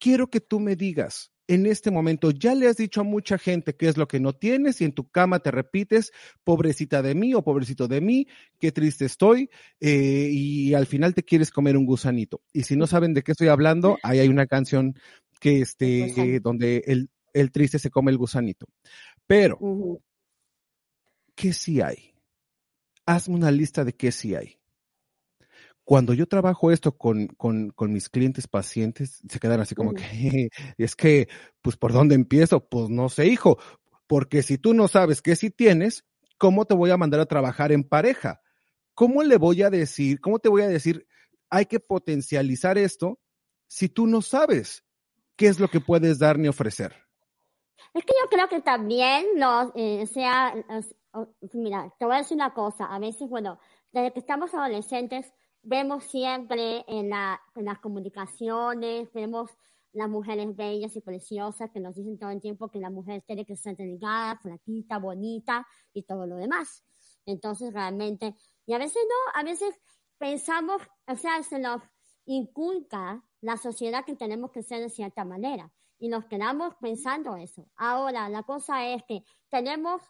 [0.00, 3.74] Quiero que tú me digas, en este momento ya le has dicho a mucha gente
[3.76, 6.12] qué es lo que no tienes y en tu cama te repites,
[6.44, 8.26] pobrecita de mí o pobrecito de mí,
[8.58, 12.42] qué triste estoy, eh, y al final te quieres comer un gusanito.
[12.52, 14.98] Y si no saben de qué estoy hablando, ahí hay una canción
[15.40, 18.66] que este, donde el, el, triste se come el gusanito.
[19.26, 19.58] Pero,
[21.34, 22.14] ¿qué sí hay?
[23.04, 24.58] Hazme una lista de qué sí hay
[25.86, 30.48] cuando yo trabajo esto con, con, con, mis clientes pacientes, se quedan así como que,
[30.78, 31.28] es que,
[31.62, 32.68] pues, ¿por dónde empiezo?
[32.68, 33.56] Pues no sé, hijo,
[34.08, 36.04] porque si tú no sabes qué sí tienes,
[36.38, 38.42] ¿cómo te voy a mandar a trabajar en pareja?
[38.94, 41.06] ¿Cómo le voy a decir, cómo te voy a decir,
[41.50, 43.20] hay que potencializar esto
[43.68, 44.84] si tú no sabes
[45.36, 46.96] qué es lo que puedes dar ni ofrecer?
[47.94, 50.52] Es que yo creo que también no, eh, sea,
[51.52, 53.60] mira, te voy a decir una cosa, a veces, bueno,
[53.92, 55.32] desde que estamos adolescentes,
[55.66, 59.50] vemos siempre en, la, en las comunicaciones, vemos
[59.92, 63.44] las mujeres bellas y preciosas que nos dicen todo el tiempo que la mujer tiene
[63.44, 66.84] que ser delgada, flaquita, bonita y todo lo demás.
[67.24, 69.74] Entonces realmente, y a veces no, a veces
[70.18, 71.82] pensamos, o sea, se nos
[72.26, 77.68] inculca la sociedad que tenemos que ser de cierta manera y nos quedamos pensando eso.
[77.76, 80.00] Ahora, la cosa es que tenemos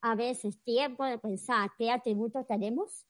[0.00, 3.06] a veces tiempo de pensar qué atributos tenemos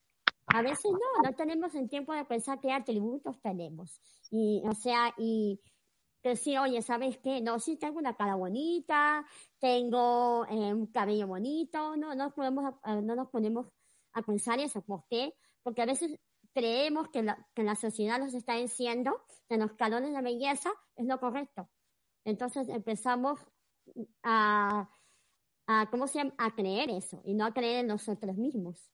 [0.46, 4.00] a veces no, no tenemos el tiempo de pensar qué atributos tenemos.
[4.30, 5.60] Y, o sea, y
[6.22, 7.40] decir, oye, ¿sabes qué?
[7.40, 9.24] No, sí tengo una cara bonita,
[9.58, 13.66] tengo eh, un cabello bonito, no, no, podemos, eh, no nos ponemos
[14.12, 14.82] a pensar eso.
[14.82, 15.34] ¿Por qué?
[15.62, 16.18] Porque a veces
[16.54, 21.06] creemos que la, que la sociedad nos está diciendo que los calones de belleza es
[21.06, 21.68] lo correcto.
[22.24, 23.40] Entonces empezamos
[24.22, 24.88] a,
[25.66, 26.34] a, ¿cómo se llama?
[26.38, 28.93] a creer eso y no a creer en nosotros mismos.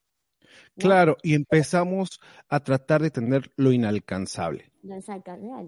[0.77, 4.73] Claro, y empezamos a tratar de tener lo inalcanzable.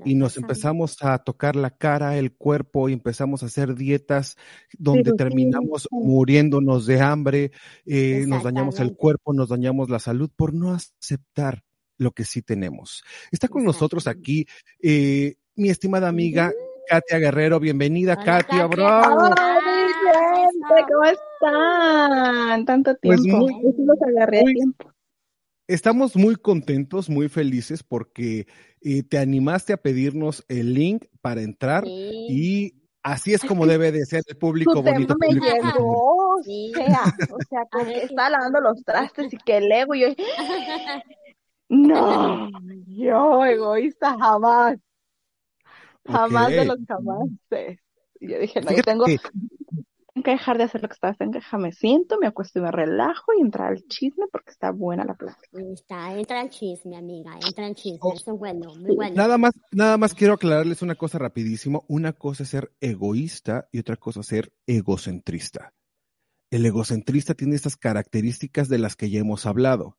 [0.05, 4.37] Y nos empezamos a tocar la cara, el cuerpo, y empezamos a hacer dietas
[4.79, 7.53] donde terminamos muriéndonos de hambre,
[7.85, 11.63] eh, nos dañamos el cuerpo, nos dañamos la salud por no aceptar
[11.99, 13.05] lo que sí tenemos.
[13.31, 14.47] Está con nosotros aquí
[14.83, 16.53] eh, mi estimada amiga
[16.89, 17.61] Katia Guerrero.
[17.61, 19.35] Bienvenida, Katia, bravo.
[20.89, 22.65] ¿Cómo están?
[22.65, 23.47] Tanto pues tiempo.
[25.69, 28.47] Estamos muy contentos, muy felices porque
[28.81, 34.05] eh, te animaste a pedirnos el link para entrar y así es como debe de
[34.05, 35.15] ser el público bonito.
[35.19, 39.95] Me llegó, o sea, o sea, que estaba lavando los trastes y que el ego,
[39.95, 40.09] y yo,
[41.69, 42.51] no,
[42.89, 44.79] yo egoísta jamás,
[46.05, 47.29] jamás de los jamás.
[48.21, 49.05] Y yo dije, no, yo tengo,
[50.13, 52.71] tengo que dejar de hacer lo que estaba haciendo, déjame siento, me acuesto y me
[52.71, 55.59] relajo y entrar al chisme porque está buena la plática.
[55.73, 59.17] Está, entra al chisme, amiga, entra al chisme, oh, eso es bueno, muy bueno.
[59.17, 61.85] Nada más, nada más quiero aclararles una cosa rapidísimo.
[61.89, 65.73] Una cosa es ser egoísta y otra cosa es ser egocentrista.
[66.51, 69.97] El egocentrista tiene estas características de las que ya hemos hablado.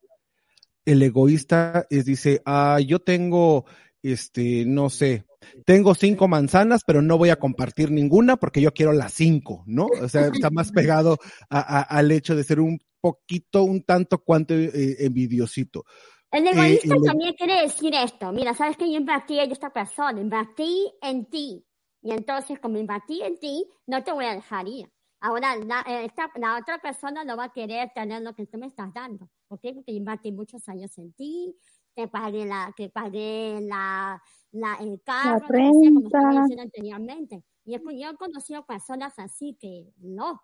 [0.86, 3.66] El egoísta es, dice, ah, yo tengo,
[4.04, 5.26] este, no sé,
[5.66, 9.88] tengo cinco manzanas, pero no voy a compartir ninguna porque yo quiero las cinco, ¿no?
[10.02, 11.18] O sea, está más pegado
[11.50, 15.84] al hecho de ser un poquito, un tanto cuanto eh, envidiosito.
[16.32, 18.32] El egoísta eh, también quiere decir esto.
[18.32, 21.64] Mira, sabes que yo invertí en esta persona, invertí en ti.
[22.02, 24.92] Y entonces, como invertí en ti, no te voy a dejar ir.
[25.20, 28.68] Ahora, la, eh, la otra persona no va a querer tener lo que tú me
[28.68, 29.30] estás dando.
[29.48, 29.74] ¿Por qué?
[29.74, 31.56] Porque invertí muchos años en ti,
[31.94, 34.22] te pagué la, que pagué la,
[34.54, 37.44] la, el carro, como anteriormente.
[37.66, 40.42] Y yo he conocido personas así que no,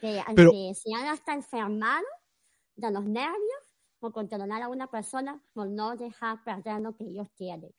[0.00, 0.22] que,
[0.74, 2.06] se han hasta enfermado
[2.76, 7.28] de los nervios por controlar a una persona por no dejar perder lo que ellos
[7.36, 7.72] tienen.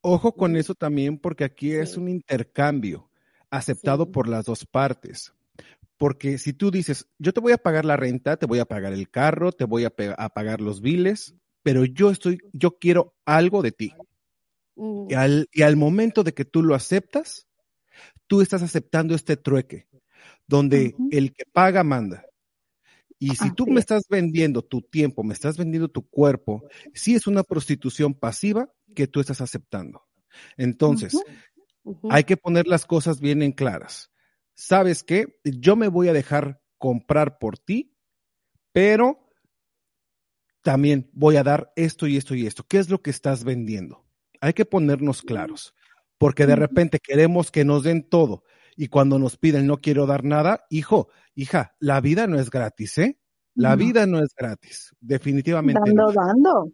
[0.00, 3.10] Ojo con eso también, porque aquí es un intercambio
[3.50, 5.34] aceptado por las dos partes.
[5.98, 8.94] Porque si tú dices, yo te voy a pagar la renta, te voy a pagar
[8.94, 13.60] el carro, te voy a, a pagar los biles, pero yo estoy, yo quiero algo
[13.60, 13.92] de ti.
[15.08, 17.48] Y, al, y al momento de que tú lo aceptas,
[18.26, 19.88] tú estás aceptando este trueque,
[20.46, 22.24] donde el que paga manda.
[23.18, 26.62] Y si tú me estás vendiendo tu tiempo, me estás vendiendo tu cuerpo,
[26.94, 30.02] sí es una prostitución pasiva que tú estás aceptando.
[30.56, 31.14] Entonces,
[32.10, 34.10] Hay que poner las cosas bien en claras.
[34.54, 35.38] ¿Sabes qué?
[35.44, 37.96] Yo me voy a dejar comprar por ti,
[38.72, 39.30] pero
[40.62, 42.64] también voy a dar esto y esto y esto.
[42.66, 44.04] ¿Qué es lo que estás vendiendo?
[44.40, 45.74] Hay que ponernos claros,
[46.18, 48.44] porque de repente queremos que nos den todo
[48.76, 52.98] y cuando nos piden no quiero dar nada, hijo, hija, la vida no es gratis,
[52.98, 53.18] ¿eh?
[53.54, 55.82] La vida no es gratis, definitivamente.
[55.84, 56.72] Dando, dando.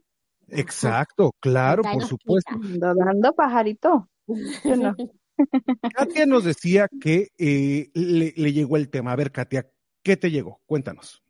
[0.49, 2.53] Exacto, claro, por supuesto.
[2.79, 4.09] Dando, dando, pajarito.
[5.95, 9.13] Katia nos decía que eh, le, le, llegó el tema.
[9.13, 9.69] A ver, Katia,
[10.03, 10.61] ¿qué te llegó?
[10.67, 11.23] Cuéntanos.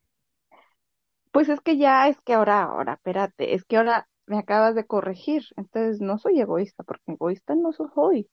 [1.32, 4.86] Pues es que ya, es que ahora, ahora, espérate, es que ahora me acabas de
[4.86, 5.44] corregir.
[5.56, 8.28] Entonces no soy egoísta, porque egoísta no soy.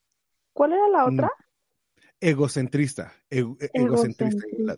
[0.52, 1.30] ¿Cuál era la otra?
[2.20, 3.12] Egocentrista.
[3.30, 3.74] egocentrista.
[3.74, 4.76] Egocentrista.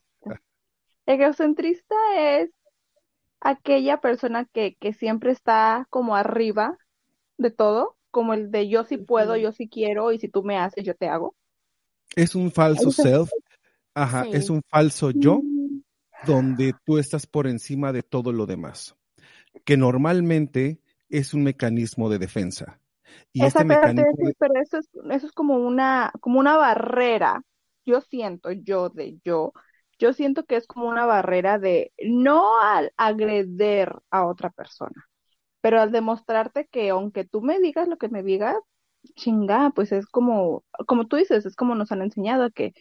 [1.06, 2.50] Egocentrista es
[3.40, 6.76] aquella persona que, que siempre está como arriba
[7.38, 10.58] de todo, como el de yo sí puedo, yo sí quiero, y si tú me
[10.58, 11.36] haces, yo te hago.
[12.16, 13.30] Es un falso self.
[13.94, 14.30] Ajá, sí.
[14.32, 15.80] es un falso yo Mm,
[16.26, 18.96] donde tú estás por encima de todo lo demás,
[19.64, 22.80] que normalmente es un mecanismo de defensa.
[23.32, 27.42] Y Esa, este mecanismo pero eso es, eso es como una, como una barrera.
[27.84, 29.52] Yo siento, yo de yo,
[29.98, 35.06] yo siento que es como una barrera de no al agreder a otra persona,
[35.60, 38.56] pero al demostrarte que aunque tú me digas lo que me digas,
[39.14, 42.74] chinga, pues es como, como tú dices, es como nos han enseñado que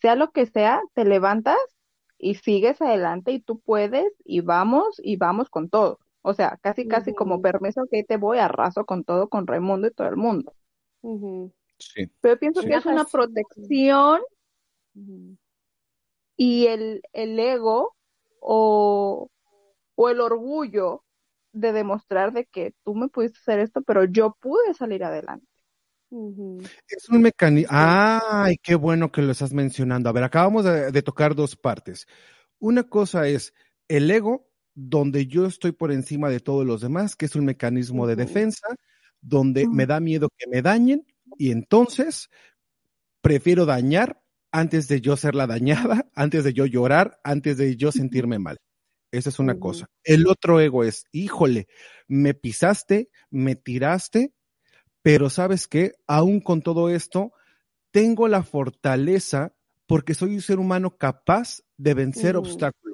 [0.00, 1.58] sea lo que sea, te levantas
[2.18, 6.00] y sigues adelante y tú puedes y vamos y vamos con todo.
[6.22, 9.92] O sea, casi, casi como permiso que te voy arraso con todo, con Raimundo y
[9.92, 10.54] todo el mundo.
[11.78, 12.10] Sí.
[12.20, 12.68] Pero yo pienso Sí.
[12.68, 14.20] que es una protección
[16.36, 17.96] y el, el ego
[18.40, 19.30] o,
[19.94, 21.04] o el orgullo
[21.52, 25.46] de demostrar de que tú me pudiste hacer esto, pero yo pude salir adelante.
[26.88, 27.68] Es un mecanismo.
[27.70, 30.08] Ay, qué bueno que lo estás mencionando.
[30.08, 32.06] A ver, acabamos de, de tocar dos partes.
[32.58, 33.52] Una cosa es
[33.88, 34.47] el ego,
[34.80, 38.68] donde yo estoy por encima de todos los demás, que es un mecanismo de defensa,
[39.20, 41.04] donde me da miedo que me dañen
[41.36, 42.30] y entonces
[43.20, 47.90] prefiero dañar antes de yo ser la dañada, antes de yo llorar, antes de yo
[47.90, 48.58] sentirme mal.
[49.10, 49.86] Esa es una cosa.
[50.04, 51.66] El otro ego es, híjole,
[52.06, 54.32] me pisaste, me tiraste,
[55.02, 57.32] pero sabes qué, aún con todo esto,
[57.90, 59.54] tengo la fortaleza
[59.86, 62.87] porque soy un ser humano capaz de vencer obstáculos.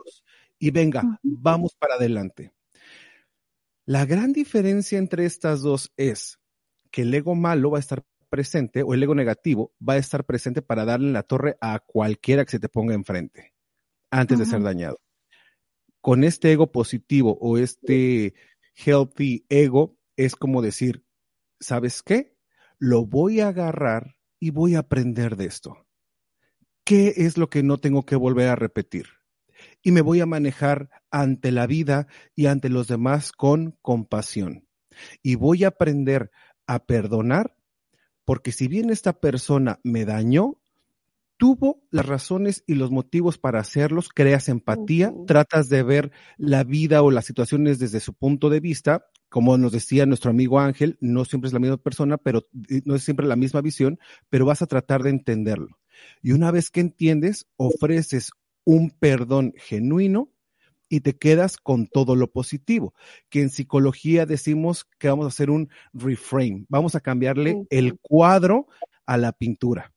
[0.58, 2.52] Y venga, vamos para adelante.
[3.86, 6.38] La gran diferencia entre estas dos es
[6.90, 10.24] que el ego malo va a estar presente o el ego negativo va a estar
[10.24, 13.52] presente para darle la torre a cualquiera que se te ponga enfrente
[14.10, 15.00] antes de ser dañado.
[16.00, 18.34] Con este ego positivo o este
[18.74, 21.04] healthy ego es como decir,
[21.60, 22.36] ¿sabes qué?
[22.78, 25.86] Lo voy a agarrar y voy a aprender de esto.
[26.84, 29.06] ¿Qué es lo que no tengo que volver a repetir?
[29.83, 34.66] Y me voy a manejar ante la vida y ante los demás con compasión.
[35.22, 36.31] Y voy a aprender
[36.66, 37.57] a perdonar
[38.24, 40.59] porque si bien esta persona me dañó,
[41.37, 47.03] tuvo las razones y los motivos para hacerlos, creas empatía, tratas de ver la vida
[47.03, 51.24] o las situaciones desde su punto de vista, como nos decía nuestro amigo Ángel, no
[51.24, 53.98] siempre es la misma persona, pero eh, no es siempre la misma visión,
[54.31, 55.79] pero vas a tratar de entenderlo.
[56.22, 58.31] Y una vez que entiendes, ofreces
[58.64, 60.31] un perdón genuino
[60.88, 62.94] y te quedas con todo lo positivo,
[63.31, 68.68] que en psicología decimos que vamos a hacer un reframe, vamos a cambiarle el cuadro
[69.07, 69.92] a la pintura.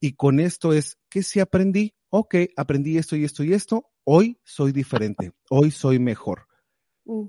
[0.00, 1.94] Y con esto es, ¿qué sí aprendí?
[2.10, 6.48] Ok, aprendí esto y esto y esto, hoy soy diferente, hoy soy mejor.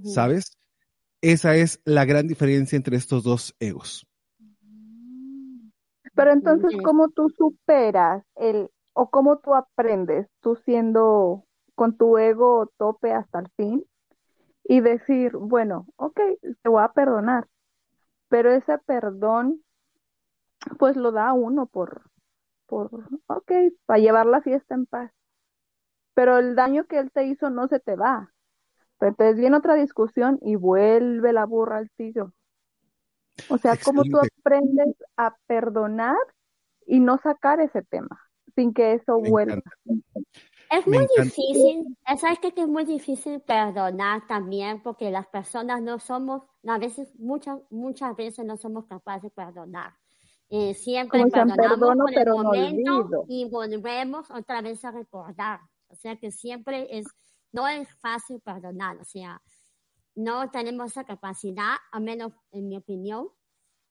[0.03, 0.57] ¿sabes?
[1.21, 4.05] Esa es la gran diferencia entre estos dos egos.
[6.15, 6.73] Pero entonces.
[6.83, 13.39] ¿cómo tú superas el, o cómo tú aprendes, tú siendo con tu ego tope hasta
[13.39, 13.85] el fin,
[14.65, 16.19] y decir, bueno, ok,
[16.61, 17.47] te voy a perdonar,
[18.27, 19.63] pero ese perdón,
[20.77, 22.11] pues lo da uno por,
[22.65, 22.89] por,
[23.27, 23.51] ok,
[23.85, 25.13] para llevar la fiesta en paz.
[26.13, 28.33] Pero el daño que él te hizo no se te va.
[28.97, 32.33] Pero entonces viene otra discusión y vuelve la burra al sillo.
[33.49, 36.17] O sea, ¿cómo tú aprendes a perdonar
[36.85, 38.28] y no sacar ese tema
[38.59, 39.55] sin que eso Me vuelva?
[39.55, 39.71] encanta.
[40.71, 41.23] Es Me muy encanta.
[41.23, 42.51] difícil, ¿sabes qué?
[42.53, 48.15] Que es muy difícil perdonar también porque las personas no somos, a veces, muchas, muchas
[48.15, 49.93] veces no somos capaces de perdonar.
[50.49, 53.25] Eh, siempre Como perdonamos perdono, por el pero momento olvido.
[53.27, 55.59] y volvemos otra vez a recordar.
[55.87, 57.07] O sea que siempre es,
[57.51, 59.41] no es fácil perdonar, o sea,
[60.15, 63.29] no tenemos esa capacidad, a menos en mi opinión,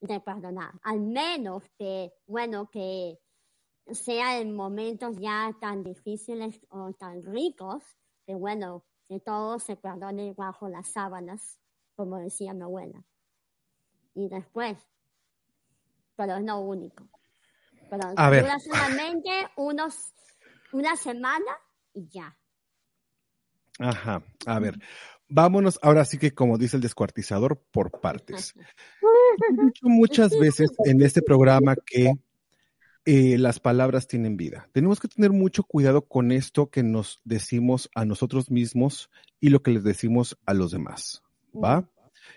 [0.00, 0.72] de perdonar.
[0.82, 3.18] Al menos que, bueno, que
[3.92, 7.82] sea en momentos ya tan difíciles o tan ricos,
[8.26, 11.58] que bueno, que todo se perdone bajo las sábanas,
[11.96, 13.02] como decía mi abuela.
[14.14, 14.76] Y después,
[16.16, 17.08] pero lo único.
[17.88, 18.42] Pero A ver.
[18.42, 20.12] dura solamente unos,
[20.72, 21.52] una semana
[21.94, 22.36] y ya.
[23.78, 24.78] Ajá, a ver,
[25.28, 28.54] vámonos ahora sí que como dice el descuartizador, por partes.
[29.02, 32.12] He dicho muchas veces en este programa que
[33.04, 34.68] eh, las palabras tienen vida.
[34.72, 39.62] Tenemos que tener mucho cuidado con esto que nos decimos a nosotros mismos y lo
[39.62, 41.22] que les decimos a los demás,
[41.54, 41.90] ¿va?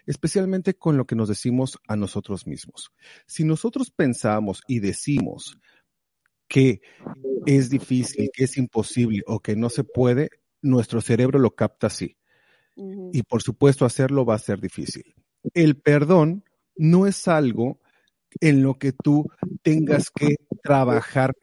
[0.05, 2.91] Especialmente con lo que nos decimos a nosotros mismos.
[3.26, 5.57] Si nosotros pensamos y decimos
[6.47, 6.82] que
[7.45, 10.30] es difícil, que es imposible o que no se puede,
[10.62, 12.18] nuestro cerebro lo capta así.
[12.76, 15.16] Y por supuesto hacerlo va a ser difícil.
[15.53, 16.45] El perdón
[16.76, 17.80] no es algo
[18.39, 19.29] en lo que tú
[19.61, 21.34] tengas que trabajar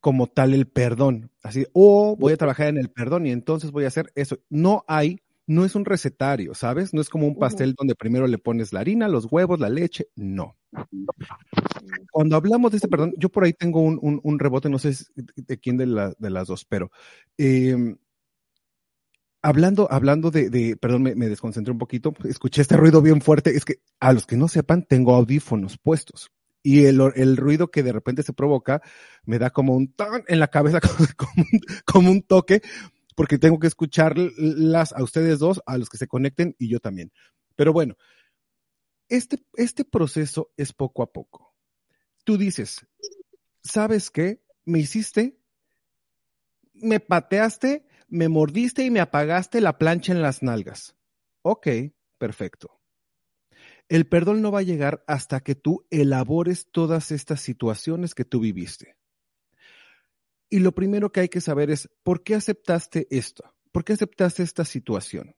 [0.00, 1.30] como tal el perdón.
[1.42, 4.38] Así, o voy a trabajar en el perdón y entonces voy a hacer eso.
[4.48, 6.94] No hay, no es un recetario, ¿sabes?
[6.94, 10.06] No es como un pastel donde primero le pones la harina, los huevos, la leche.
[10.14, 10.56] No.
[12.10, 14.92] Cuando hablamos de este perdón, yo por ahí tengo un, un- un rebote, no sé
[15.14, 16.90] de quién de, la- de las dos, pero
[17.38, 17.96] eh,
[19.42, 23.50] hablando, hablando de, de- perdón, me, me desconcentré un poquito, escuché este ruido bien fuerte,
[23.56, 26.30] es que a los que no sepan, tengo audífonos puestos.
[26.66, 28.82] Y el, el ruido que de repente se provoca
[29.24, 30.80] me da como un tan en la cabeza,
[31.16, 31.46] como,
[31.84, 32.60] como un toque,
[33.14, 37.12] porque tengo que escucharlas a ustedes dos, a los que se conecten y yo también.
[37.54, 37.94] Pero bueno,
[39.08, 41.54] este, este proceso es poco a poco.
[42.24, 42.84] Tú dices,
[43.62, 44.42] ¿sabes qué?
[44.64, 45.38] Me hiciste,
[46.74, 50.96] me pateaste, me mordiste y me apagaste la plancha en las nalgas.
[51.42, 51.68] Ok,
[52.18, 52.75] perfecto.
[53.88, 58.40] El perdón no va a llegar hasta que tú elabores todas estas situaciones que tú
[58.40, 58.96] viviste.
[60.48, 63.54] Y lo primero que hay que saber es, ¿por qué aceptaste esto?
[63.72, 65.36] ¿Por qué aceptaste esta situación?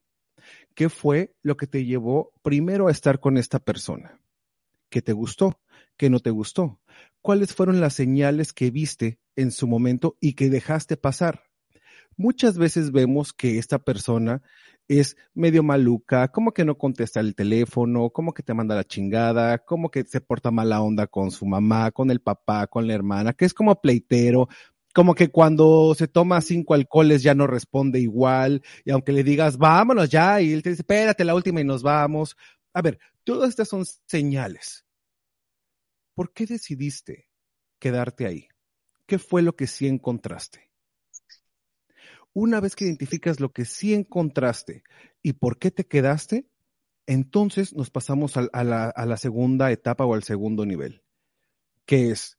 [0.75, 4.19] ¿Qué fue lo que te llevó primero a estar con esta persona?
[4.89, 5.59] ¿Qué te gustó?
[5.97, 6.79] ¿Qué no te gustó?
[7.21, 11.43] ¿Cuáles fueron las señales que viste en su momento y que dejaste pasar?
[12.17, 14.41] Muchas veces vemos que esta persona
[14.89, 19.59] es medio maluca, como que no contesta el teléfono, como que te manda la chingada,
[19.59, 23.33] como que se porta mala onda con su mamá, con el papá, con la hermana,
[23.33, 24.49] que es como pleitero,
[24.93, 29.57] como que cuando se toma cinco alcoholes ya no responde igual, y aunque le digas,
[29.57, 32.35] vámonos ya, y él te dice, espérate la última y nos vamos.
[32.73, 34.85] A ver, todas estas son señales.
[36.15, 37.29] ¿Por qué decidiste
[37.79, 38.47] quedarte ahí?
[39.05, 40.68] ¿Qué fue lo que sí encontraste?
[42.33, 44.83] Una vez que identificas lo que sí encontraste
[45.21, 46.47] y por qué te quedaste,
[47.07, 51.03] entonces nos pasamos a, a, la, segunda etapa o al segundo nivel,
[51.85, 52.37] que es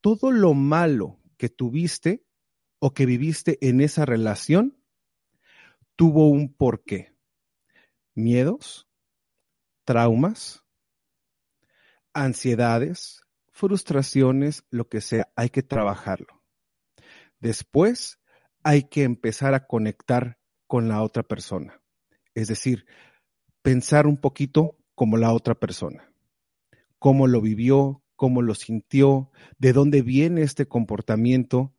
[0.00, 2.24] todo lo malo que tuviste
[2.80, 4.76] o que viviste en esa relación
[5.94, 7.14] tuvo un porqué.
[8.14, 8.88] Miedos,
[9.84, 10.64] traumas,
[12.12, 16.42] ansiedades, frustraciones, lo que sea, hay que trabajarlo.
[17.38, 18.18] Después
[18.64, 21.80] hay que empezar a conectar con la otra persona.
[22.34, 22.86] Es decir,
[23.62, 26.12] pensar un poquito como la otra persona.
[26.98, 31.74] Cómo lo vivió, cómo lo sintió, de dónde viene este comportamiento.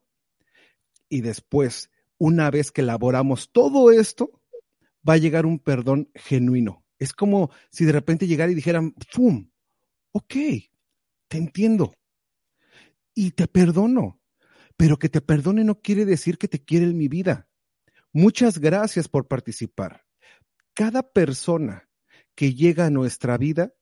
[1.10, 4.42] Y después, una vez que elaboramos todo esto,
[5.08, 6.84] va a llegar un perdón genuino.
[7.00, 9.50] Es como si de repente llegara y dijeran, ¡fum!
[10.12, 10.36] Ok,
[11.28, 11.94] te entiendo.
[13.16, 14.20] Y te perdono.
[14.78, 17.48] Pero que te perdone no quiere decir que te quiere en mi vida.
[18.12, 20.06] Muchas gracias por participar.
[20.74, 21.90] Cada persona
[22.36, 23.74] que llega a nuestra vida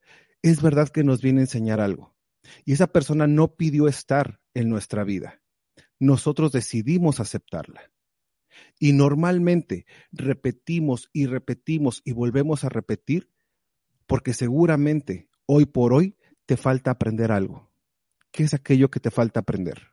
[0.41, 2.15] es verdad que nos viene a enseñar algo.
[2.65, 5.41] Y esa persona no pidió estar en nuestra vida.
[5.99, 7.91] Nosotros decidimos aceptarla.
[8.79, 13.29] Y normalmente repetimos y repetimos y volvemos a repetir
[14.07, 17.71] porque seguramente hoy por hoy te falta aprender algo.
[18.31, 19.91] ¿Qué es aquello que te falta aprender?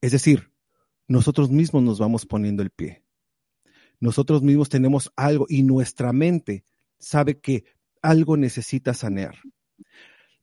[0.00, 0.52] Es decir,
[1.08, 3.04] nosotros mismos nos vamos poniendo el pie.
[4.00, 6.64] Nosotros mismos tenemos algo y nuestra mente
[6.98, 7.64] sabe que
[8.02, 9.36] algo necesita sanear.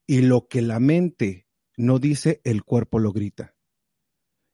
[0.07, 1.47] Y lo que la mente
[1.77, 3.55] no dice, el cuerpo lo grita.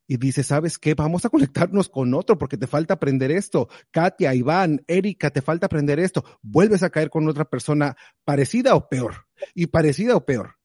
[0.08, 0.96] Y dice, ¿sabes qué?
[0.96, 3.70] Vamos a conectarnos con otro porque te falta aprender esto.
[3.92, 6.24] Katia, Iván, Erika, te falta aprender esto.
[6.42, 7.96] Vuelves a caer con otra persona
[8.26, 9.28] parecida o peor.
[9.54, 10.59] Y parecida o peor.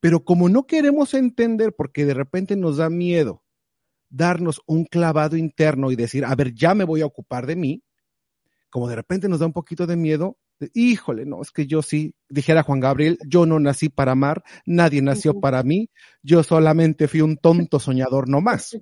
[0.00, 3.42] Pero como no queremos entender porque de repente nos da miedo
[4.10, 7.82] darnos un clavado interno y decir, a ver, ya me voy a ocupar de mí,
[8.70, 10.38] como de repente nos da un poquito de miedo,
[10.74, 15.02] híjole, no, es que yo sí, dijera Juan Gabriel, yo no nací para amar, nadie
[15.02, 15.90] nació para mí,
[16.22, 18.76] yo solamente fui un tonto soñador no más.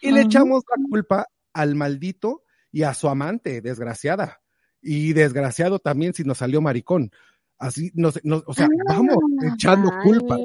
[0.00, 4.40] Y le echamos la culpa al maldito y a su amante, desgraciada.
[4.82, 7.10] Y desgraciado también si nos salió maricón.
[7.58, 9.16] Así, no, no, o sea, vamos
[9.54, 10.40] echando culpas,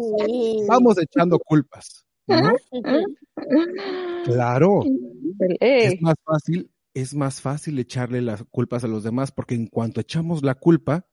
[0.67, 2.05] vamos echando culpas.
[4.25, 4.81] Claro.
[5.59, 10.01] Es más fácil, es más fácil echarle las culpas a los demás porque en cuanto
[10.01, 11.05] echamos la culpa,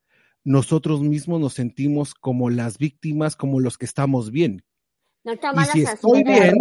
[0.44, 4.62] nosotros mismos nos sentimos como las víctimas, como los que estamos bien.
[5.24, 6.54] No y si estoy bien,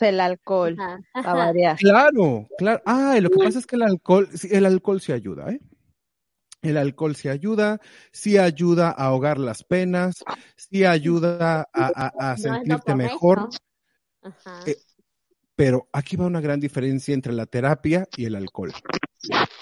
[0.00, 0.76] el alcohol
[1.76, 2.82] Claro, claro.
[2.86, 5.60] Ah, lo que pasa es que el alcohol, el alcohol se ayuda, ¿eh?
[6.62, 7.80] El alcohol sí ayuda,
[8.12, 10.22] sí ayuda a ahogar las penas,
[10.56, 13.48] sí ayuda a, sentirte mejor.
[14.66, 14.76] Eh,
[15.56, 18.72] pero aquí va una gran diferencia entre la terapia y el alcohol.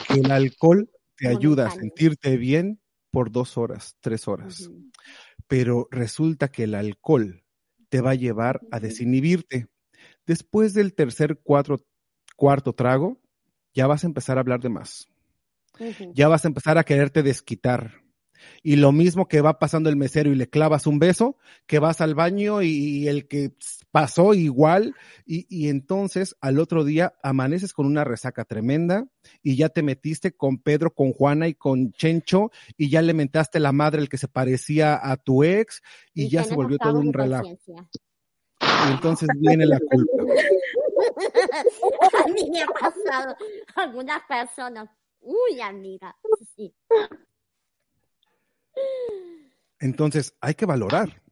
[0.08, 2.80] El alcohol te ayuda a sentirte bien
[3.12, 4.68] por dos horas, tres horas.
[5.46, 7.44] Pero resulta que el alcohol
[7.88, 9.68] te va a llevar a desinhibirte.
[10.26, 13.20] Después del tercer, cuarto trago,
[13.72, 15.08] ya vas a empezar a hablar de más
[16.14, 18.02] ya vas a empezar a quererte desquitar.
[18.62, 22.00] Y lo mismo que va pasando el mesero y le clavas un beso, que vas
[22.00, 23.52] al baño y, el que
[23.90, 29.06] pasó igual, y, entonces al otro día amaneces con una resaca tremenda
[29.42, 33.60] y ya te metiste con Pedro, con Juana y con Chencho y ya le mentaste
[33.60, 35.82] la madre el que se parecía a tu ex
[36.14, 37.58] y, ya se volvió todo un relajo.
[38.60, 40.24] Y entonces viene la culpa.
[42.24, 43.36] a mí me ha pasado
[43.76, 44.88] algunas personas
[45.20, 46.16] Uy, amiga.
[46.54, 46.74] Sí.
[49.80, 51.22] Entonces, hay que valorar,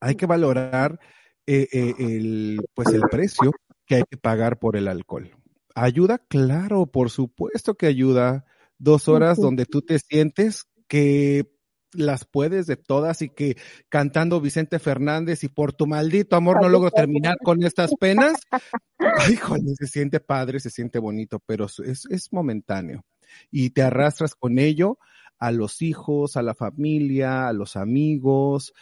[0.00, 0.98] hay que valorar
[1.46, 3.52] eh, eh, el, pues el precio
[3.86, 5.30] que hay que pagar por el alcohol.
[5.74, 6.18] ¿Ayuda?
[6.28, 8.44] Claro, por supuesto que ayuda.
[8.78, 11.52] Dos horas donde tú te sientes que
[11.92, 13.56] las puedes de todas y que
[13.88, 18.40] cantando Vicente Fernández y por tu maldito amor no logro terminar con estas penas.
[19.42, 23.04] Joder, se siente padre, se siente bonito, pero es, es momentáneo
[23.50, 24.98] y te arrastras con ello
[25.38, 28.72] a los hijos, a la familia, a los amigos,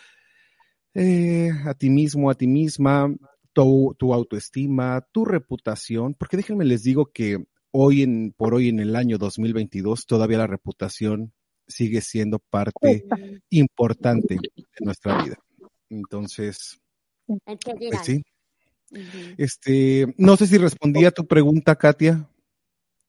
[0.95, 3.15] eh, a ti mismo, a ti misma,
[3.53, 8.81] tu, tu, autoestima, tu reputación, porque déjenme les digo que hoy en, por hoy en
[8.81, 11.33] el año 2022 todavía la reputación
[11.67, 13.07] sigue siendo parte
[13.49, 15.39] importante de nuestra vida.
[15.89, 16.81] Entonces,
[17.27, 18.23] pues sí.
[19.39, 22.29] Este, no sé si respondí a tu pregunta, Katia.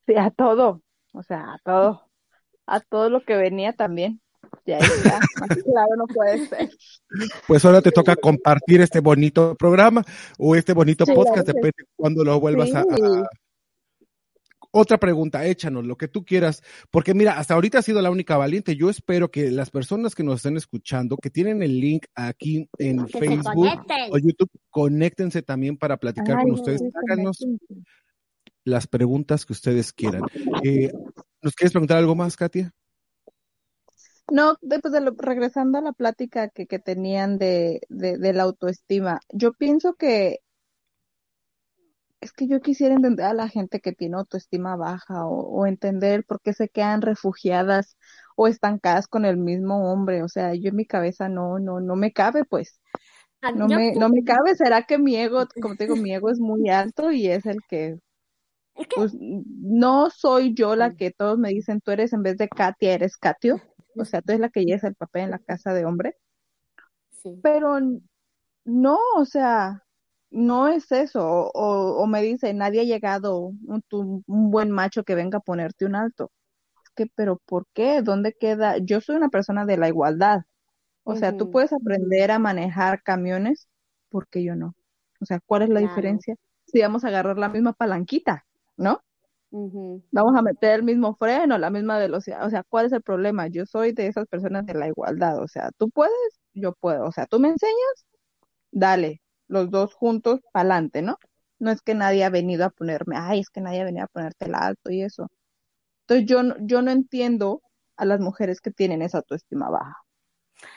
[0.05, 0.81] Sí, a todo.
[1.11, 2.03] O sea, a todo,
[2.65, 4.21] a todo lo que venía también.
[4.65, 5.19] Ya está,
[5.63, 6.69] claro no puede ser.
[7.47, 10.03] Pues ahora te toca compartir este bonito programa
[10.37, 12.85] o este bonito podcast, depende de cuando lo vuelvas a,
[14.71, 18.37] Otra pregunta, échanos lo que tú quieras, porque mira, hasta ahorita ha sido la única
[18.37, 18.75] valiente.
[18.75, 23.07] Yo espero que las personas que nos estén escuchando, que tienen el link aquí en
[23.07, 26.81] Facebook o YouTube, conéctense también para platicar con ustedes.
[27.09, 27.37] Háganos,
[28.63, 30.23] las preguntas que ustedes quieran.
[30.63, 30.91] Eh,
[31.41, 32.73] ¿Nos quieres preguntar algo más, Katia?
[34.31, 39.19] No, después de lo, regresando a la plática que, que tenían de, de, la autoestima,
[39.29, 40.39] yo pienso que
[42.21, 46.23] es que yo quisiera entender a la gente que tiene autoestima baja o, o, entender
[46.23, 47.97] por qué se quedan refugiadas
[48.35, 50.23] o estancadas con el mismo hombre.
[50.23, 52.79] O sea, yo en mi cabeza no, no, no me cabe, pues.
[53.41, 54.55] Ah, no me, no me cabe.
[54.55, 57.57] ¿Será que mi ego, como te digo, mi ego es muy alto y es el
[57.67, 57.97] que
[58.95, 62.93] pues no soy yo la que todos me dicen, tú eres en vez de Katia,
[62.93, 63.61] eres Katio.
[63.95, 66.17] O sea, tú eres la que llevas el papel en la casa de hombre.
[67.11, 67.39] Sí.
[67.43, 67.79] Pero
[68.65, 69.83] no, o sea,
[70.29, 71.23] no es eso.
[71.53, 75.85] O, o me dice, nadie ha llegado un, un, buen macho que venga a ponerte
[75.85, 76.31] un alto.
[76.83, 78.01] Es que, pero ¿por qué?
[78.01, 78.77] ¿Dónde queda?
[78.77, 80.41] Yo soy una persona de la igualdad.
[81.03, 83.67] O sea, tú puedes aprender a manejar camiones,
[84.09, 84.75] porque yo no?
[85.19, 86.35] O sea, ¿cuál es la diferencia?
[86.67, 88.45] Si vamos a agarrar la misma palanquita.
[88.81, 89.01] ¿No?
[90.11, 92.45] Vamos a meter el mismo freno, la misma velocidad.
[92.45, 93.47] O sea, ¿cuál es el problema?
[93.47, 95.41] Yo soy de esas personas de la igualdad.
[95.41, 96.13] O sea, tú puedes,
[96.53, 97.05] yo puedo.
[97.05, 98.05] O sea, tú me enseñas,
[98.71, 101.17] dale, los dos juntos para adelante, ¿no?
[101.59, 104.07] No es que nadie ha venido a ponerme, ay, es que nadie ha venido a
[104.07, 105.29] ponerte el alto y eso.
[106.07, 107.61] Entonces yo, yo no entiendo
[107.97, 109.97] a las mujeres que tienen esa autoestima baja.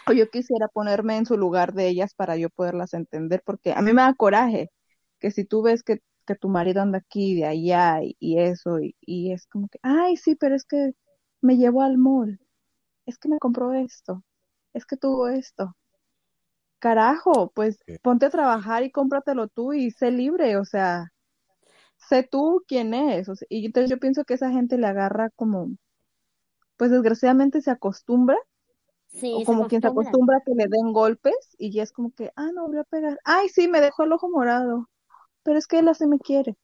[0.09, 3.83] O yo quisiera ponerme en su lugar de ellas para yo poderlas entender, porque a
[3.83, 4.71] mí me da coraje
[5.21, 8.79] que si tú ves que que tu marido anda aquí y de allá y, eso,
[8.81, 10.93] y, es como que, ay, sí, pero es que
[11.41, 12.41] me llevó al mall,
[13.07, 14.25] es que me compró esto,
[14.73, 15.77] es que tuvo esto.
[16.79, 21.13] Carajo, pues ponte a trabajar y cómpratelo tú y sé libre, o sea,
[21.97, 23.29] sé tú quién es.
[23.49, 25.71] y entonces yo pienso que esa gente le agarra como,
[26.77, 28.37] pues desgraciadamente se acostumbra,
[29.09, 30.39] Sí, o se como quien se acostumbra.
[30.39, 33.19] a que le den golpes y ya es como que, ah, no volvió a pegar.
[33.25, 34.89] Ay, sí, me dejó el ojo morado,
[35.45, 36.57] pero es que él así me quiere.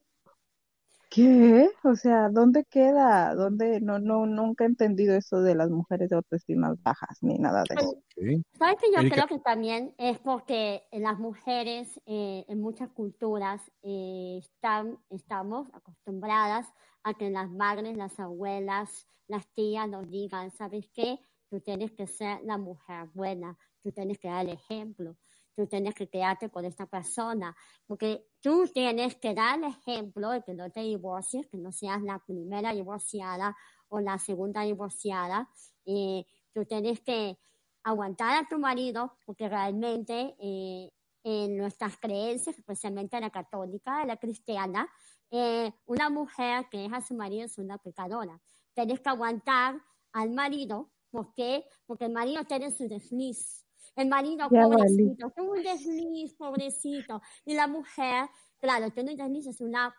[1.10, 1.68] ¿Qué?
[1.82, 3.34] O sea, ¿dónde queda?
[3.34, 3.80] ¿Dónde?
[3.80, 7.74] No, no, nunca he entendido eso de las mujeres de autoestimas bajas ni nada de
[7.74, 7.90] eso.
[7.90, 8.44] Ok.
[8.56, 9.16] ¿Sabes que yo Erika.
[9.16, 16.68] creo que también es porque las mujeres eh, en muchas culturas eh, están, estamos acostumbradas
[17.02, 21.18] a que las madres, las abuelas, las tías nos digan, ¿sabes qué?
[21.48, 25.16] Tú tienes que ser la mujer buena, tú tienes que dar el ejemplo,
[25.60, 27.54] tú tienes que quedarte con esta persona,
[27.86, 32.00] porque tú tienes que dar el ejemplo de que no te divorcies, que no seas
[32.02, 33.54] la primera divorciada
[33.88, 35.50] o la segunda divorciada,
[35.84, 37.38] eh, tú tienes que
[37.82, 40.90] aguantar a tu marido, porque realmente eh,
[41.24, 44.88] en nuestras creencias, especialmente la católica, la cristiana,
[45.30, 48.40] eh, una mujer que deja a su marido es una pecadora.
[48.72, 49.78] Tienes que aguantar
[50.12, 51.66] al marido, ¿por qué?
[51.84, 53.66] Porque el marido tiene su desliz.
[53.96, 57.20] El marido, Ya pobrecito, tuvo un desliz, pobrecito.
[57.44, 58.28] Y la mujer,
[58.58, 59.94] claro, tiene un desliz, es una,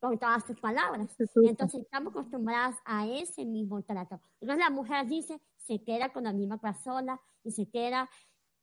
[0.00, 1.10] con todas sus palabras.
[1.16, 1.48] Supo.
[1.48, 4.20] Entonces estamos acostumbradas a ese mismo trato.
[4.40, 8.10] Entonces la mujer dice, se queda con la misma persona y se queda.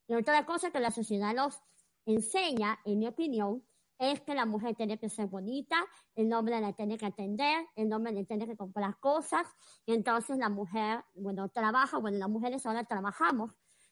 [0.07, 1.61] Y otra cosa que la sociedad nos
[2.05, 3.63] enseña, en mi opinión,
[4.01, 5.77] es que la mujer tiene que ser bonita,
[6.15, 9.45] el hombre la tiene que atender, el hombre le tiene que comprar cosas,
[9.85, 13.51] y entonces la mujer, bueno, trabaja, bueno, las mujeres ahora trabajamos,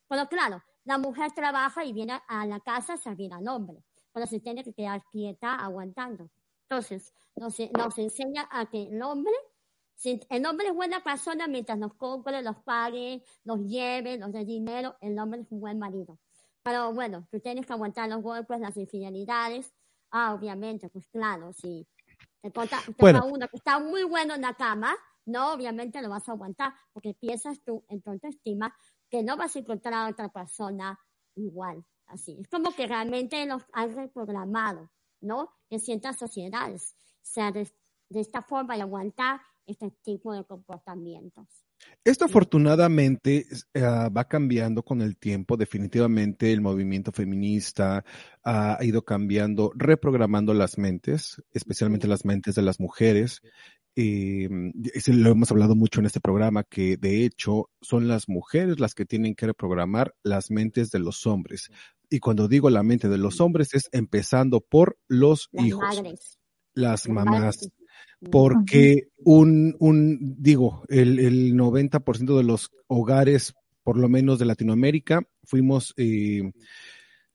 [0.10, 4.26] pero claro, la mujer trabaja y viene a la casa a servir al hombre, pero
[4.26, 6.30] se tiene que quedar quieta aguantando.
[6.64, 9.34] Entonces, nos, nos enseña a que el hombre,
[10.03, 14.97] el hombre es buena persona mientras nos compre, los pague, los lleve, nos dé dinero,
[14.99, 16.20] el hombre es un buen marido.
[16.64, 19.74] Pero bueno, tú tienes que aguantar los golpes, las infidelidades.
[20.12, 21.88] Ah, obviamente, pues claro, si
[22.41, 23.26] te toca, Bueno.
[23.26, 24.95] uno que está muy bueno en la cama,
[25.26, 28.76] no, obviamente lo vas a aguantar, porque piensas tú en tu autoestima
[29.10, 30.99] que no vas a encontrar a otra persona
[31.36, 31.86] igual.
[32.07, 32.38] Así.
[32.41, 34.89] Es como que realmente los han reprogramado,
[35.22, 35.51] ¿no?
[35.70, 36.95] En ciertas sociedades.
[37.18, 37.72] O sea, de,
[38.10, 41.45] de esta forma de aguantar este tipo de comportamientos.
[42.03, 45.55] Esto afortunadamente eh, va cambiando con el tiempo.
[45.57, 48.03] Definitivamente el movimiento feminista
[48.43, 53.41] ha ido cambiando, reprogramando las mentes, especialmente las mentes de las mujeres.
[53.95, 54.47] Eh,
[55.07, 59.05] lo hemos hablado mucho en este programa, que de hecho son las mujeres las que
[59.05, 61.69] tienen que reprogramar las mentes de los hombres.
[62.09, 66.39] Y cuando digo la mente de los hombres es empezando por los Las hijos, madres.
[66.73, 67.71] las Las mamás,
[68.31, 75.21] porque un, un, digo, el, el 90% de los hogares, por lo menos de Latinoamérica,
[75.43, 76.51] fuimos, eh,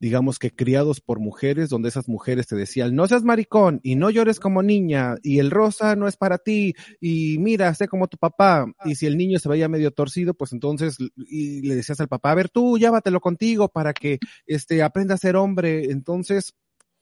[0.04, 4.10] digamos que criados por mujeres, donde esas mujeres te decían, no seas maricón y no
[4.10, 8.18] llores como niña, y el rosa no es para ti, y mira, sé como tu
[8.18, 12.08] papá, y si el niño se veía medio torcido, pues entonces, y le decías al
[12.08, 16.52] papá, a ver tú, llévatelo contigo para que este, aprenda a ser hombre, entonces,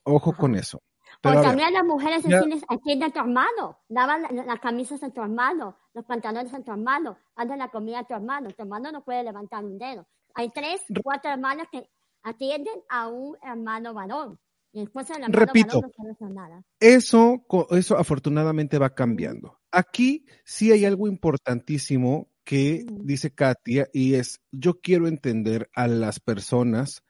[0.05, 0.81] ojo con eso.
[1.23, 2.39] Pero o a ver, también las mujeres ya-
[2.69, 6.61] atienden, a tu hermano, daban la- la- las camisas a tu hermano, los pantalones a
[6.63, 10.07] tu hermano, hacen la comida a tu hermano, tu hermano no puede levantar un dedo.
[10.35, 11.85] Hay tres, cuatro hermanos que
[12.23, 14.39] atienden a un hermano varón.
[14.73, 15.81] Y después el hermano Repito.
[15.81, 16.65] varón no nada.
[16.81, 19.59] Eso, eso afortunadamente va cambiando.
[19.71, 26.21] Aquí sí hay algo importantísimo que dice Katia y es, yo quiero entender a las
[26.21, 27.03] personas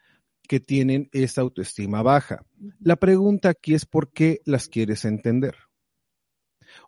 [0.49, 2.45] que tienen esa autoestima baja.
[2.81, 5.57] La pregunta aquí es por qué las quieres entender.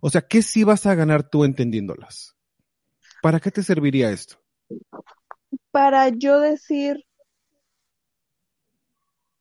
[0.01, 2.37] O sea, ¿qué sí vas a ganar tú entendiéndolas?
[3.23, 4.37] ¿Para qué te serviría esto?
[5.71, 7.05] Para yo decir,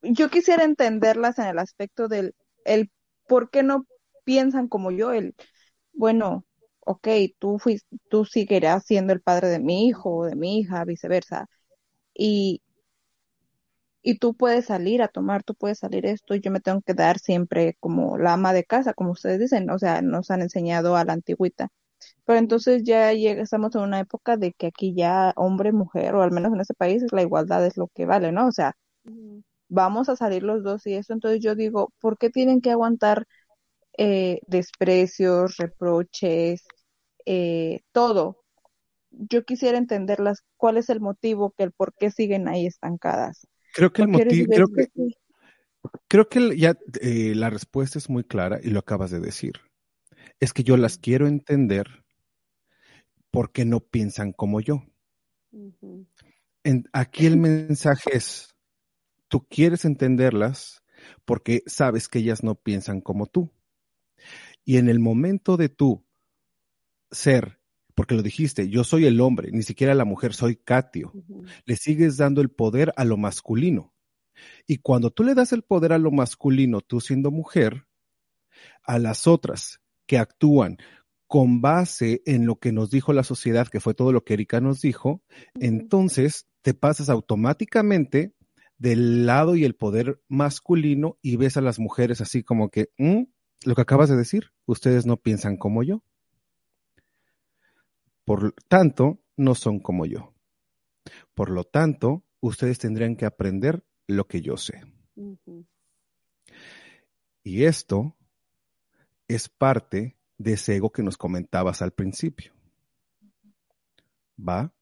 [0.03, 2.35] yo quisiera entenderlas en el aspecto del
[2.65, 2.91] el
[3.27, 3.85] por qué no
[4.25, 5.35] piensan como yo, el
[5.93, 6.45] bueno,
[6.81, 7.07] ok,
[7.39, 11.47] tú fuiste, tú seguirás siendo el padre de mi hijo o de mi hija, viceversa.
[12.13, 12.61] Y,
[14.01, 16.93] y tú puedes salir a tomar, tú puedes salir esto, y yo me tengo que
[16.93, 20.95] dar siempre como la ama de casa, como ustedes dicen, o sea, nos han enseñado
[20.97, 21.69] a la antigüita.
[22.25, 26.23] Pero entonces ya llega, estamos en una época de que aquí ya hombre, mujer, o
[26.23, 28.47] al menos en este país, la igualdad es lo que vale, ¿no?
[28.47, 28.75] O sea.
[29.69, 33.25] Vamos a salir los dos y eso, entonces yo digo, ¿por qué tienen que aguantar
[33.97, 36.63] eh, desprecios, reproches,
[37.25, 38.39] eh, todo?
[39.11, 43.47] Yo quisiera entenderlas, cuál es el motivo, que el por qué siguen ahí estancadas.
[43.71, 44.87] Creo que el motivo, creo que,
[46.07, 49.53] creo que ya eh, la respuesta es muy clara y lo acabas de decir.
[50.39, 51.87] Es que yo las quiero entender
[53.31, 54.81] porque no piensan como yo.
[56.65, 58.52] En- aquí el mensaje es,
[59.33, 60.83] tú quieres entenderlas
[61.25, 63.51] porque sabes que ellas no piensan como tú.
[64.63, 66.05] Y en el momento de tú
[67.09, 67.59] ser
[67.95, 71.13] porque lo dijiste, yo soy el hombre, ni siquiera la mujer, soy Katio.
[71.15, 71.45] Ujú.
[71.65, 73.95] Le sigues dando el poder a lo masculino.
[74.67, 77.87] Y cuando tú le das el poder a lo masculino, tú siendo mujer,
[78.83, 80.77] a las otras que actúan
[81.25, 84.61] con base en lo que nos dijo la sociedad, que fue todo lo que Erika
[84.61, 85.23] nos dijo,
[85.55, 88.35] entonces te pasas automáticamente
[88.77, 93.23] del lado y el poder masculino y ves a las mujeres así como que, "Mm,
[93.65, 96.03] lo que acabas de decir, ustedes no piensan como yo.
[98.25, 100.33] Por lo tanto, no son como yo.
[101.33, 104.81] Por lo tanto, ustedes tendrían que aprender lo que yo sé.
[107.43, 108.15] Y esto
[109.27, 112.53] es parte de ese ego que nos comentabas al principio.
[114.37, 114.73] ¿Va?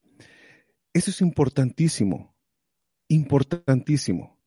[0.94, 2.31] Eso es importantísimo,
[3.12, 4.38] importantísimo.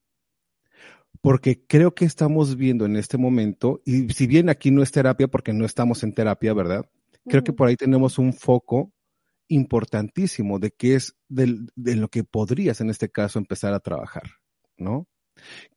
[1.20, 5.28] Porque creo que estamos viendo en este momento, y si bien aquí no es terapia
[5.28, 6.88] porque no estamos en terapia, ¿verdad?
[7.26, 8.92] Creo que por ahí tenemos un foco
[9.48, 14.24] importantísimo de qué es del- de lo que podrías en este caso empezar a trabajar,
[14.76, 15.06] ¿no?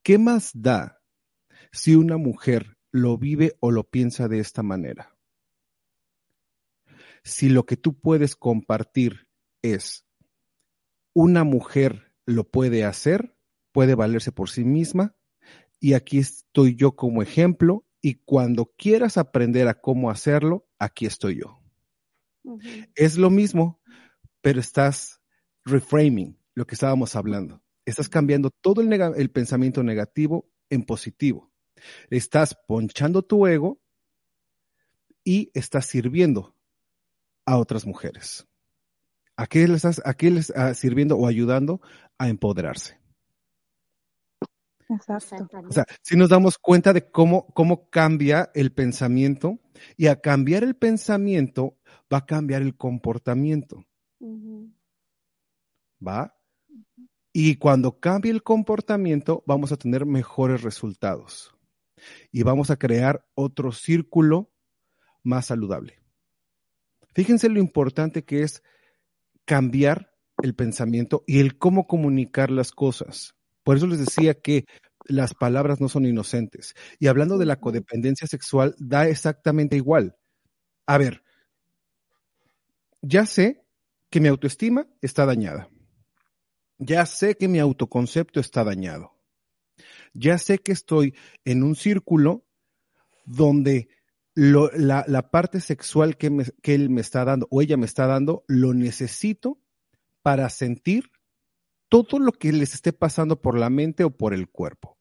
[0.04, 1.02] ¿Qué más da
[1.72, 5.16] si una mujer lo vive o lo piensa de esta manera?
[7.24, 9.28] Si lo que tú puedes compartir
[9.62, 10.06] es
[11.14, 13.36] una mujer lo puede hacer,
[13.72, 15.16] puede valerse por sí misma,
[15.80, 21.40] y aquí estoy yo como ejemplo, y cuando quieras aprender a cómo hacerlo, aquí estoy
[21.40, 21.60] yo.
[22.96, 23.82] Es lo mismo,
[24.42, 25.22] pero estás
[25.66, 27.64] reframing lo que estábamos hablando.
[27.86, 31.52] Estás cambiando todo el pensamiento negativo en positivo.
[32.10, 33.80] Estás ponchando tu ego
[35.24, 36.56] y estás sirviendo
[37.46, 38.48] a otras mujeres.
[39.38, 41.80] ¿A qué les estás a qué les estás sirviendo o ayudando
[42.18, 43.00] a empoderarse?
[44.90, 45.60] Exacto.
[45.68, 49.60] O sea, si nos damos cuenta de cómo, cómo cambia el pensamiento
[49.96, 51.78] y a cambiar el pensamiento
[52.12, 53.86] va a cambiar el comportamiento.
[56.06, 56.36] ¿va?
[57.34, 61.56] Y cuando cambie el comportamiento, vamos a tener mejores resultados
[62.32, 64.52] y vamos a crear otro círculo
[65.24, 66.02] más saludable.
[67.14, 68.64] Fíjense lo importante que es
[69.48, 70.12] cambiar
[70.44, 73.34] el pensamiento y el cómo comunicar las cosas.
[73.64, 74.66] Por eso les decía que
[75.06, 76.76] las palabras no son inocentes.
[77.00, 80.18] Y hablando de la codependencia sexual, da exactamente igual.
[80.86, 81.24] A ver,
[83.02, 83.64] ya sé
[84.10, 85.70] que mi autoestima está dañada.
[86.78, 89.14] Ya sé que mi autoconcepto está dañado.
[90.14, 92.46] Ya sé que estoy en un círculo
[93.26, 93.88] donde
[94.40, 98.44] la parte sexual que, me- que él me está dando o ella me está dando,
[98.48, 99.60] lo necesito
[100.22, 101.12] para sentir
[101.90, 104.98] todo lo que les esté pasando por la mente o por el cuerpo.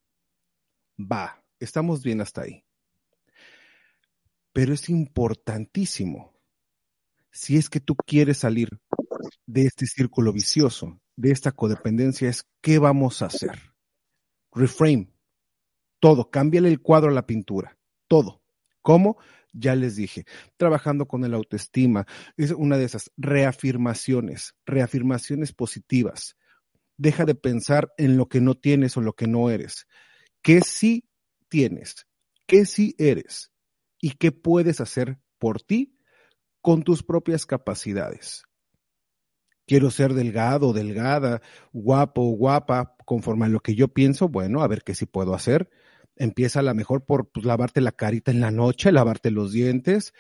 [0.99, 2.65] Va, estamos bien hasta ahí.
[4.53, 6.33] Pero es importantísimo,
[7.31, 8.71] si es que tú quieres salir
[9.45, 13.75] de este círculo vicioso, de esta codependencia, es qué vamos a hacer.
[14.53, 15.13] Reframe.
[16.01, 16.31] Todo.
[16.31, 17.77] Cámbiale el cuadro a la pintura.
[18.09, 18.41] Todo.
[18.87, 19.17] ¿Cómo?
[19.53, 20.27] Ya les dije.
[20.57, 22.07] Trabajando con el autoestima.
[22.37, 24.55] Es una de esas reafirmaciones.
[24.65, 26.37] Reafirmaciones positivas.
[26.97, 29.89] Deja de pensar en lo que no tienes o lo que no eres.
[30.41, 31.11] ¿Qué sí
[31.49, 32.07] tienes?
[32.47, 33.51] ¿Qué sí eres?
[34.01, 35.99] ¿Y qué puedes hacer por ti
[36.61, 38.45] con tus propias capacidades?
[39.67, 44.85] quiero ser delgado, delgada, guapo, guapa, conforme a lo que yo pienso, bueno, a ver
[44.85, 45.69] qué sí puedo hacer.
[46.17, 50.15] Empieza a lo mejor por pues, lavarte la carita en la noche, lavarte los dientes,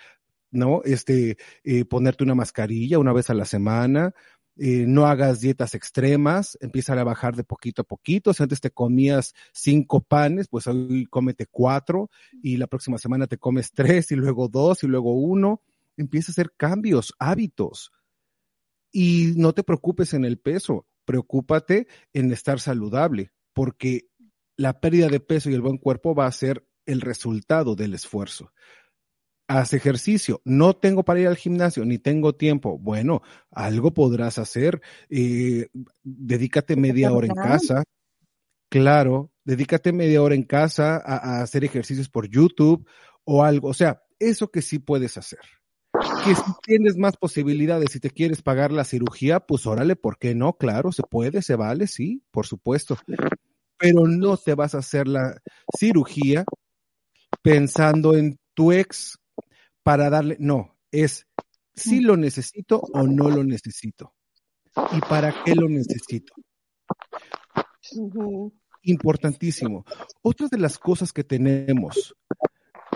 [0.50, 0.82] ¿no?
[0.84, 4.14] Este, eh, ponerte una mascarilla una vez a la semana,
[4.58, 8.32] eh, no hagas dietas extremas, empieza a bajar de poquito a poquito.
[8.32, 12.10] Si antes te comías cinco panes, pues hoy cómete cuatro
[12.42, 15.60] y la próxima semana te comes tres y luego dos y luego uno.
[15.98, 17.92] Empieza a hacer cambios, hábitos.
[18.90, 24.08] Y no te preocupes en el peso, preocúpate en estar saludable, porque
[24.56, 28.52] la pérdida de peso y el buen cuerpo va a ser el resultado del esfuerzo.
[29.48, 32.78] Haz ejercicio, no tengo para ir al gimnasio, ni tengo tiempo.
[32.78, 35.68] Bueno, algo podrás hacer, eh,
[36.02, 37.84] dedícate media hora en casa,
[38.68, 42.88] claro, dedícate media hora en casa a, a hacer ejercicios por YouTube
[43.24, 45.40] o algo, o sea, eso que sí puedes hacer
[46.24, 50.34] que si tienes más posibilidades, si te quieres pagar la cirugía, pues órale, ¿por qué
[50.34, 50.54] no?
[50.54, 52.98] Claro, se puede, se vale, sí, por supuesto.
[53.78, 55.40] Pero no te vas a hacer la
[55.76, 56.44] cirugía
[57.42, 59.18] pensando en tu ex
[59.82, 61.26] para darle, no, es
[61.74, 64.14] si lo necesito o no lo necesito.
[64.92, 66.34] ¿Y para qué lo necesito?
[68.82, 69.84] Importantísimo.
[70.22, 72.14] Otra de las cosas que tenemos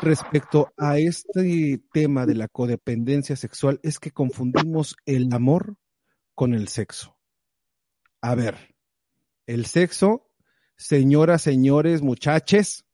[0.03, 5.77] respecto a este tema de la codependencia sexual es que confundimos el amor
[6.35, 7.17] con el sexo.
[8.23, 8.75] A ver,
[9.47, 10.30] el sexo,
[10.81, 12.87] señoras, señores, muchaches,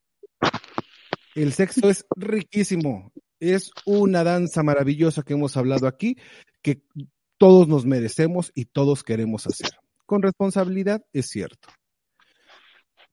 [1.36, 6.16] el sexo es riquísimo, es una danza maravillosa que hemos hablado aquí,
[6.62, 6.82] que
[7.38, 9.70] todos nos merecemos y todos queremos hacer.
[10.04, 11.68] Con responsabilidad, es cierto.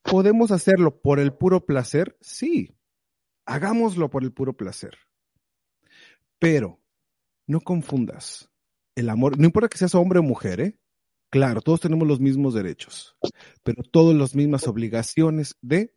[0.01, 2.17] ¿Podemos hacerlo por el puro placer?
[2.19, 2.75] Sí,
[3.45, 4.97] hagámoslo por el puro placer.
[6.39, 6.81] Pero
[7.45, 8.49] no confundas
[8.95, 10.79] el amor, no importa que seas hombre o mujer, ¿eh?
[11.33, 13.17] Claro, todos tenemos los mismos derechos,
[13.63, 15.91] pero todas las mismas obligaciones de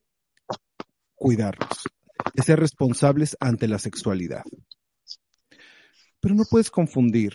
[1.14, 1.84] cuidarnos,
[2.32, 4.44] de ser responsables ante la sexualidad.
[6.20, 7.34] Pero no puedes confundir.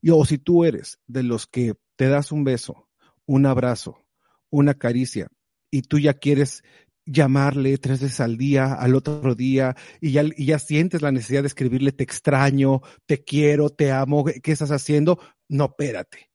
[0.00, 2.88] Y, o si tú eres de los que te das un beso,
[3.26, 4.06] un abrazo,
[4.48, 5.26] una caricia,
[5.72, 6.62] y tú ya quieres
[7.04, 11.42] llamarle tres veces al día, al otro día, y ya, y ya sientes la necesidad
[11.42, 15.18] de escribirle te extraño, te quiero, te amo, ¿qué estás haciendo?
[15.48, 16.27] No, espérate.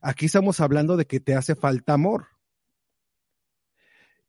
[0.00, 2.28] Aquí estamos hablando de que te hace falta amor.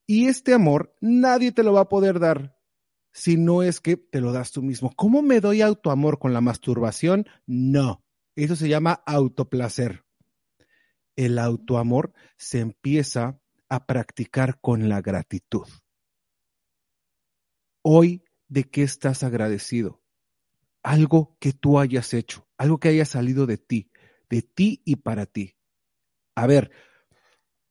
[0.08, 2.58] Y este amor nadie te lo va a poder dar
[3.12, 4.92] si no es que te lo das tú mismo.
[4.96, 7.28] ¿Cómo me doy autoamor con la masturbación?
[7.46, 8.04] No.
[8.36, 10.06] Eso se llama autoplacer.
[11.16, 15.68] El autoamor se empieza a practicar con la gratitud.
[17.82, 20.02] Hoy, ¿de qué estás agradecido?
[20.82, 23.92] Algo que tú hayas hecho, algo que haya salido de ti,
[24.30, 25.59] de ti y para ti.
[26.40, 26.72] A ver,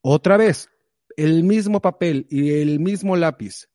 [0.03, 0.69] otra vez,
[1.17, 3.71] el mismo papel y el mismo lápiz.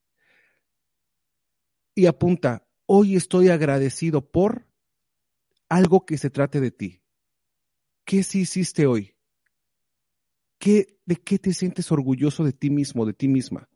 [1.96, 4.68] Y apunta, hoy estoy agradecido por
[5.68, 7.02] algo que se trate de ti.
[8.06, 9.16] ¿Qué sí hiciste hoy?
[10.60, 13.68] ¿De qué te sientes orgulloso de ti mismo, de ti misma?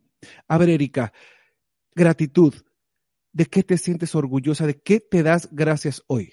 [0.48, 1.14] A ver, Erika,
[1.96, 2.54] gratitud.
[3.34, 4.68] ¿De qué te sientes orgullosa?
[4.68, 6.32] ¿De qué te das gracias hoy?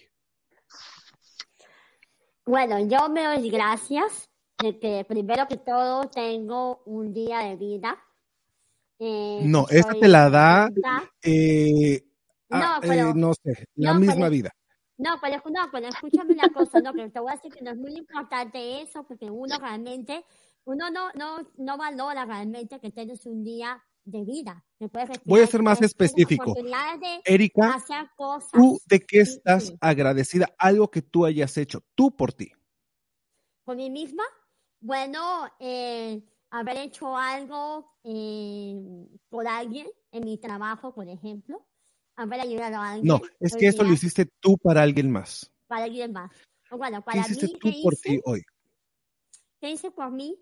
[2.44, 4.28] Bueno, yo me doy gracias
[4.64, 8.02] de que primero que todo tengo un día de vida.
[8.98, 10.70] Eh, no, esta te la da,
[11.22, 12.02] eh,
[12.48, 14.50] no, eh, no, sé, la misma vida.
[14.96, 17.72] No, pero, no, pero escúchame una cosa, no, pero te voy a decir que no
[17.72, 20.24] es muy importante eso, porque uno realmente
[20.64, 24.64] uno no, no, no valora realmente que tienes un día de vida.
[25.24, 26.54] Voy a ser más específico.
[27.24, 27.82] Erika,
[28.52, 30.54] ¿tú de qué estás agradecida?
[30.56, 32.52] Algo que tú hayas hecho, tú por ti.
[33.64, 34.24] ¿Por mí misma?
[34.84, 38.76] Bueno, eh, haber hecho algo eh,
[39.30, 41.66] por alguien en mi trabajo, por ejemplo.
[42.16, 43.08] Haber ayudado a alguien.
[43.08, 45.50] No, es que eso lo hiciste tú para alguien más.
[45.68, 46.30] Para alguien más.
[46.70, 48.42] Bueno, para ¿Qué hiciste tú por ti hoy?
[49.58, 50.38] ¿Qué hice por mí?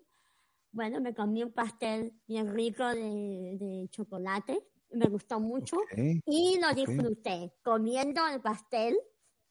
[0.73, 5.77] Bueno, me comí un pastel bien rico de, chocolate, me gustó mucho
[6.25, 8.97] y lo disfruté comiendo el pastel,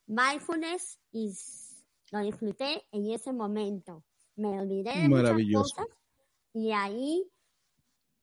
[0.06, 1.32] mindfulness y
[2.10, 4.04] lo disfruté en ese momento.
[4.36, 5.86] Me olvidé de muchas cosas
[6.52, 7.30] y ahí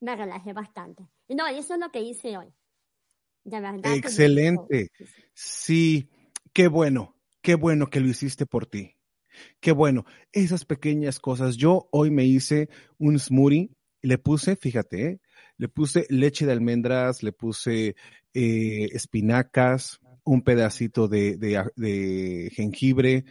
[0.02, 1.04] me relajé bastante.
[1.28, 2.54] No, eso es lo que hice hoy.
[3.84, 4.92] Excelente.
[5.34, 6.10] Sí,
[6.54, 8.96] qué bueno, qué bueno que lo hiciste por ti.
[9.60, 11.56] Qué bueno, esas pequeñas cosas.
[11.56, 13.70] Yo hoy me hice un smoothie,
[14.02, 15.22] le puse, fíjate, ¿eh?
[15.58, 17.96] le puse leche de almendras, le puse
[18.34, 23.26] eh, espinacas, un pedacito de, de, jengibre,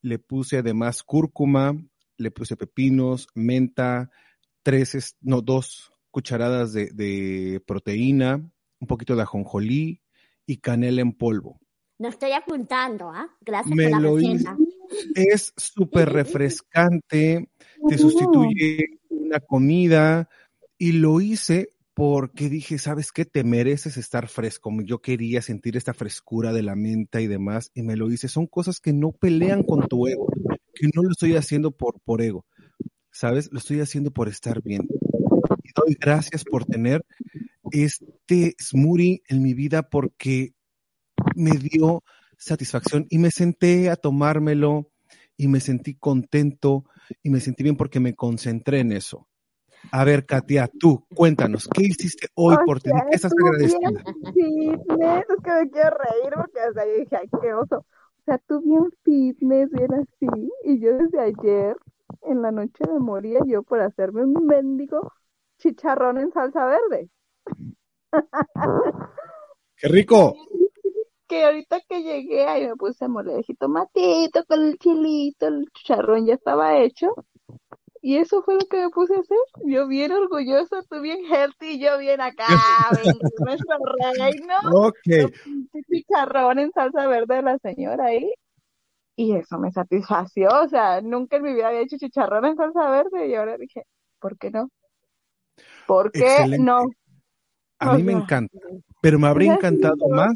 [0.00, 1.74] le puse además cúrcuma,
[2.22, 4.10] le puse pepinos, menta,
[4.62, 8.36] tres, no, dos cucharadas de, de proteína,
[8.80, 10.02] un poquito de ajonjolí
[10.46, 11.60] y canela en polvo.
[11.98, 13.28] No estoy apuntando, ¿ah?
[13.40, 14.56] Gracias por la receta.
[15.14, 17.48] Es súper refrescante,
[17.88, 20.28] te sustituye una comida
[20.76, 23.24] y lo hice porque dije, ¿sabes qué?
[23.24, 24.70] Te mereces estar fresco.
[24.84, 28.28] Yo quería sentir esta frescura de la menta y demás y me lo hice.
[28.28, 30.26] Son cosas que no pelean con tu ego,
[30.74, 32.44] que no lo estoy haciendo por, por ego,
[33.10, 33.50] ¿sabes?
[33.52, 34.88] Lo estoy haciendo por estar bien.
[35.62, 37.04] Y doy gracias por tener
[37.70, 40.54] este smoothie en mi vida porque
[41.34, 42.02] me dio
[42.36, 44.90] satisfacción y me senté a tomármelo
[45.36, 46.84] y me sentí contento
[47.22, 49.28] y me sentí bien porque me concentré en eso.
[49.90, 52.90] A ver, Katia, tú, cuéntanos, ¿qué hiciste hoy por ti?
[53.10, 54.04] ¿Qué estás agradecida?
[54.32, 57.84] Fitness, es que me quiero reír porque hasta yo dije, ay, qué oso.
[58.22, 60.28] O sea, tú bien fitness, bien así,
[60.62, 61.76] y yo desde ayer,
[62.22, 65.12] en la noche me moría yo por hacerme un mendigo
[65.58, 67.10] chicharrón en salsa verde.
[69.76, 70.36] ¡Qué rico!
[71.26, 76.26] que ahorita que llegué ahí me puse a moler tomatito con el chilito, el chicharrón
[76.26, 77.14] ya estaba hecho
[78.04, 79.38] y eso fue lo que me puse a hacer.
[79.64, 82.46] Yo bien orgullosa, tú bien healthy, yo bien acá,
[83.38, 83.76] nuestro
[84.18, 84.54] reino.
[84.72, 85.32] Ok.
[85.88, 88.32] Chicharrón en salsa verde de la señora ahí.
[89.14, 92.90] Y eso me satisfació, o sea, nunca en mi vida había hecho chicharrón en salsa
[92.90, 93.84] verde y ahora dije,
[94.18, 94.68] ¿por qué no?
[95.86, 96.86] ¿Por qué no?
[97.78, 98.58] A mí me encanta,
[99.00, 100.32] pero me habría encantado más.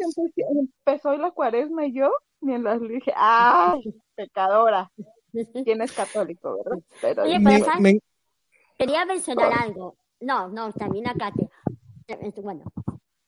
[0.87, 3.83] Empezó la cuaresma y yo, mientras dije, ¡ay,
[4.15, 4.91] pecadora!
[5.65, 6.83] ¿Quién es católico, verdad?
[7.01, 7.67] Pero Oye, pero
[8.79, 9.97] quería mencionar algo.
[10.21, 11.49] No, no, también acá te...
[12.41, 12.65] Bueno,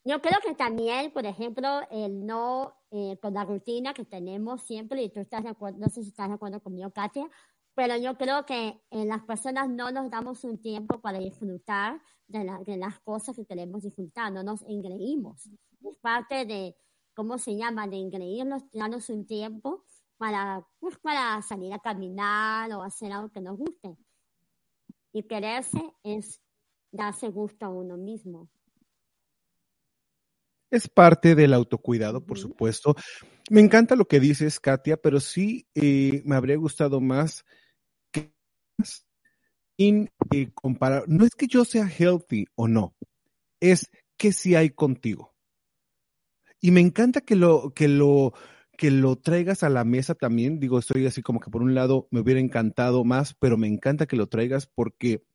[0.04, 5.02] yo creo que también, por ejemplo, el no, eh, con la rutina que tenemos siempre,
[5.02, 7.28] y tú estás de acuerdo, no sé si estás de acuerdo conmigo, Katia,
[7.74, 12.76] pero yo creo que en las personas no nos damos un tiempo para disfrutar de,
[12.76, 15.46] las cosas que queremos disfrutar, no nos engreímos.
[15.84, 16.76] Es parte de,
[17.14, 17.86] ¿cómo se llama?
[17.86, 19.84] De engreírnos, darnos un tiempo
[20.18, 23.96] para, pues, para salir a caminar o hacer algo que nos guste.
[25.12, 26.40] Y quererse es
[26.90, 28.48] darse gusto a uno mismo.
[30.70, 32.94] Es parte del autocuidado, por supuesto.
[33.48, 37.46] Me encanta lo que dices, Katia, pero sí eh, me habría gustado más
[39.78, 42.96] sin eh, comparar, no es que yo sea healthy o no,
[43.60, 45.34] es que si hay contigo.
[46.60, 48.34] Y me encanta que lo, que lo,
[48.78, 50.60] que lo traigas a la mesa también.
[50.60, 54.06] Digo, estoy así como que por un lado me hubiera encantado más, pero me encanta
[54.06, 55.26] que lo traigas porque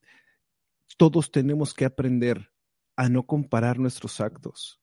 [0.98, 2.52] todos tenemos que aprender
[2.96, 4.82] a no comparar nuestros actos,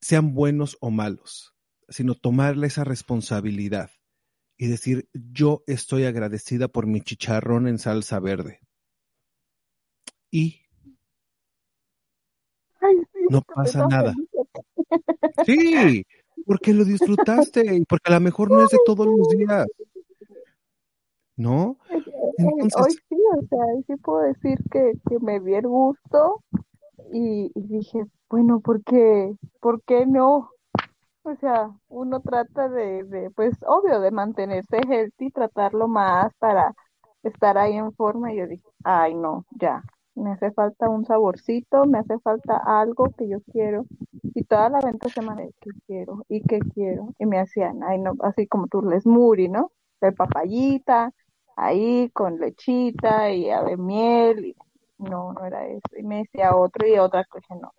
[0.00, 1.54] sean buenos o malos,
[1.88, 3.90] sino tomarle esa responsabilidad
[4.56, 8.60] y decir, yo estoy agradecida por mi chicharrón en salsa verde.
[10.30, 10.62] Y
[13.30, 14.12] no pasa nada.
[15.44, 16.04] Sí,
[16.46, 19.66] porque lo disfrutaste y porque a lo mejor no es de todos los días.
[21.36, 21.76] ¿No?
[21.88, 26.42] Hoy sí, o sea, sí puedo decir que, que me di el gusto
[27.12, 28.60] y, dije, bueno.
[28.60, 28.82] ¿Por
[29.82, 30.50] qué no?
[31.22, 36.74] O sea, uno trata de, de, pues obvio, de mantenerse healthy, tratarlo más para
[37.22, 38.32] estar ahí en forma.
[38.32, 39.82] Y yo dije, ay, no, ya,
[40.14, 43.86] me hace falta un saborcito, me hace falta algo que yo quiero.
[44.34, 47.08] Y toda la venta se me que quiero y que quiero.
[47.18, 49.72] Y me hacían, ay, no, así como tu muri, ¿no?
[50.00, 51.12] De papayita,
[51.56, 54.44] ahí con lechita y ave miel.
[54.46, 54.56] Y
[54.98, 55.96] no, no era eso.
[55.96, 57.72] Y me decía otro y otra cosa, no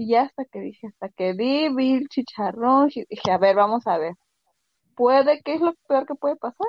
[0.00, 3.86] y ya hasta que dije, hasta que vi, vi chicharrón, y dije, a ver, vamos
[3.86, 4.14] a ver.
[4.96, 6.66] Puede, ¿qué es lo peor que puede pasar?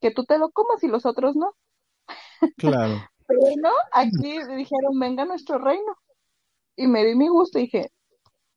[0.00, 1.54] Que tú te lo comas y los otros no.
[2.56, 2.94] Claro.
[3.40, 5.96] Pero no, aquí dijeron, venga nuestro reino.
[6.76, 7.90] Y me di mi gusto y dije,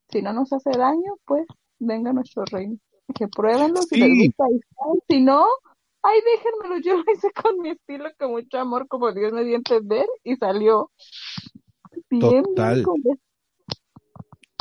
[0.10, 1.46] si no nos hace daño, pues
[1.80, 2.78] venga nuestro reino.
[3.14, 4.46] Que pruébenlo, si les gusta,
[5.08, 5.46] si no,
[6.02, 9.56] ay, déjenmelo, yo lo hice con mi estilo, con mucho amor, como Dios me dio
[9.56, 10.92] a entender, y salió
[12.10, 12.84] bien, Total.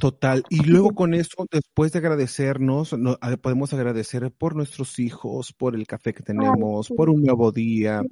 [0.05, 0.45] Total.
[0.51, 2.95] Y luego con eso, después de agradecernos,
[3.41, 8.03] podemos agradecer por nuestros hijos, por el café que tenemos, por un nuevo día.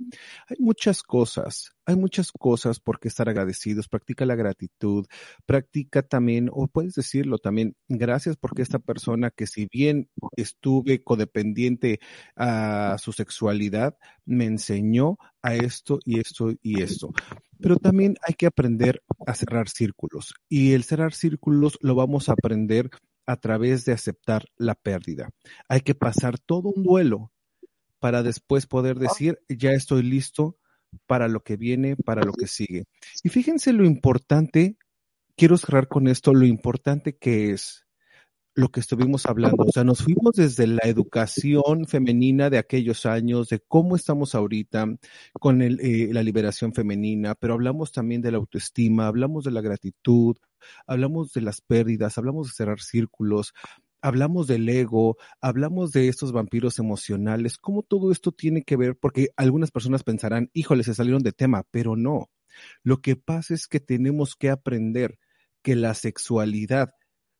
[0.48, 3.88] Hay muchas cosas, hay muchas cosas por qué estar agradecidos.
[3.88, 5.04] Practica la gratitud,
[5.44, 12.00] practica también, o puedes decirlo también, gracias porque esta persona que si bien estuve codependiente
[12.36, 17.10] a su sexualidad, me enseñó a esto y esto y esto.
[17.62, 22.32] Pero también hay que aprender a cerrar círculos y el cerrar círculos lo vamos a
[22.32, 22.90] aprender
[23.26, 25.30] a través de aceptar la pérdida.
[25.68, 27.30] Hay que pasar todo un duelo
[28.00, 30.58] para después poder decir, ya estoy listo
[31.06, 32.84] para lo que viene, para lo que sigue.
[33.22, 34.76] Y fíjense lo importante,
[35.36, 37.81] quiero cerrar con esto, lo importante que es
[38.54, 39.64] lo que estuvimos hablando.
[39.64, 44.86] O sea, nos fuimos desde la educación femenina de aquellos años, de cómo estamos ahorita
[45.40, 50.36] con eh, la liberación femenina, pero hablamos también de la autoestima, hablamos de la gratitud,
[50.86, 53.54] hablamos de las pérdidas, hablamos de cerrar círculos,
[54.02, 59.28] hablamos del ego, hablamos de estos vampiros emocionales, cómo todo esto tiene que ver, porque
[59.36, 62.28] algunas personas pensarán, híjole, se salieron de tema, pero no.
[62.82, 65.18] Lo que pasa es que tenemos que aprender
[65.62, 66.94] que la sexualidad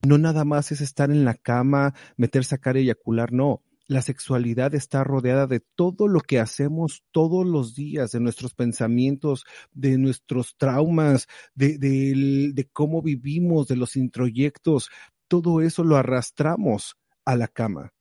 [0.06, 3.62] no nada más es estar en la cama, meter, sacar, eyacular, no.
[3.86, 9.44] La sexualidad está rodeada de todo lo que hacemos todos los días, de nuestros pensamientos,
[9.72, 14.88] de nuestros traumas, de, de cómo vivimos, de los introyectos.
[15.28, 17.92] Todo eso lo arrastramos a la cama.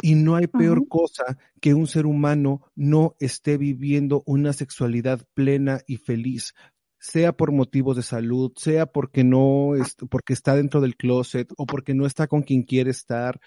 [0.00, 5.80] Y no hay peor cosa que un ser humano no esté viviendo una sexualidad plena
[5.86, 6.54] y feliz
[7.02, 11.66] sea por motivos de salud, sea porque no, es, porque está dentro del closet, o
[11.66, 13.40] porque no está con quien quiere estar,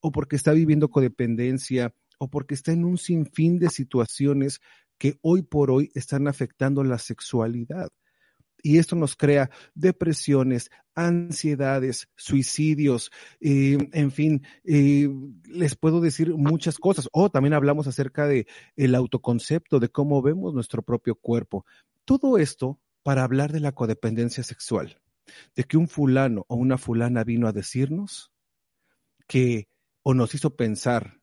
[0.00, 4.60] o porque está viviendo codependencia, o porque está en un sinfín de situaciones
[4.96, 7.90] que hoy por hoy están afectando la sexualidad.
[8.62, 13.10] Y esto nos crea depresiones, ansiedades, suicidios,
[13.40, 15.10] eh, en fin, eh,
[15.44, 17.10] les puedo decir muchas cosas.
[17.12, 21.66] O también hablamos acerca de el autoconcepto, de cómo vemos nuestro propio cuerpo.
[22.06, 25.00] Todo esto para hablar de la codependencia sexual,
[25.54, 28.32] de que un fulano o una fulana vino a decirnos
[29.26, 29.68] que
[30.02, 31.20] o nos hizo pensar,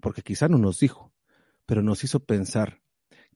[0.00, 1.12] porque quizá no nos dijo,
[1.66, 2.82] pero nos hizo pensar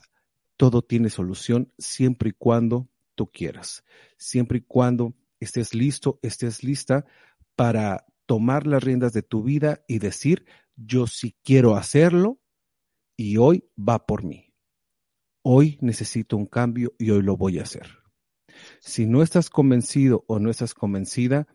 [0.57, 3.85] todo tiene solución siempre y cuando tú quieras,
[4.17, 7.05] siempre y cuando estés listo, estés lista
[7.57, 10.47] para tomar las riendas de tu vida y decir,
[10.77, 12.41] yo sí quiero hacerlo
[13.17, 14.53] y hoy va por mí.
[15.43, 17.87] Hoy necesito un cambio y hoy lo voy a hacer.
[18.81, 21.47] Si no estás convencido o no estás convencida,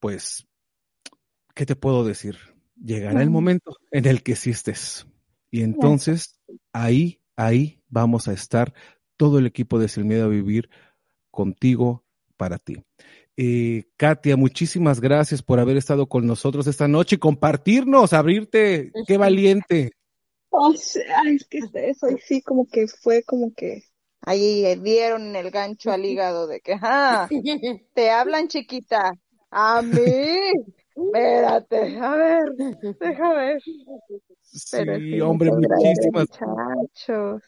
[0.00, 0.46] pues,
[1.54, 2.36] ¿qué te puedo decir?
[2.76, 5.06] Llegará el momento en el que sí estés.
[5.50, 6.38] Y entonces,
[6.72, 8.74] ahí, ahí vamos a estar
[9.18, 10.70] todo el equipo de Sin Miedo a Vivir
[11.30, 12.04] contigo,
[12.38, 12.82] para ti.
[13.36, 18.90] Eh, Katia, muchísimas gracias por haber estado con nosotros esta noche y compartirnos, abrirte.
[19.06, 19.92] Qué valiente.
[20.48, 20.72] Oh,
[21.16, 23.82] ay, es que eso sí como que fue como que
[24.22, 27.28] ahí dieron el gancho al hígado de que, ah,
[27.94, 29.12] te hablan chiquita,
[29.50, 30.00] a mí,
[31.06, 32.54] espérate, a ver,
[33.00, 33.62] déjame ver.
[34.42, 37.42] Sí, hombre, muchísimas muchachos.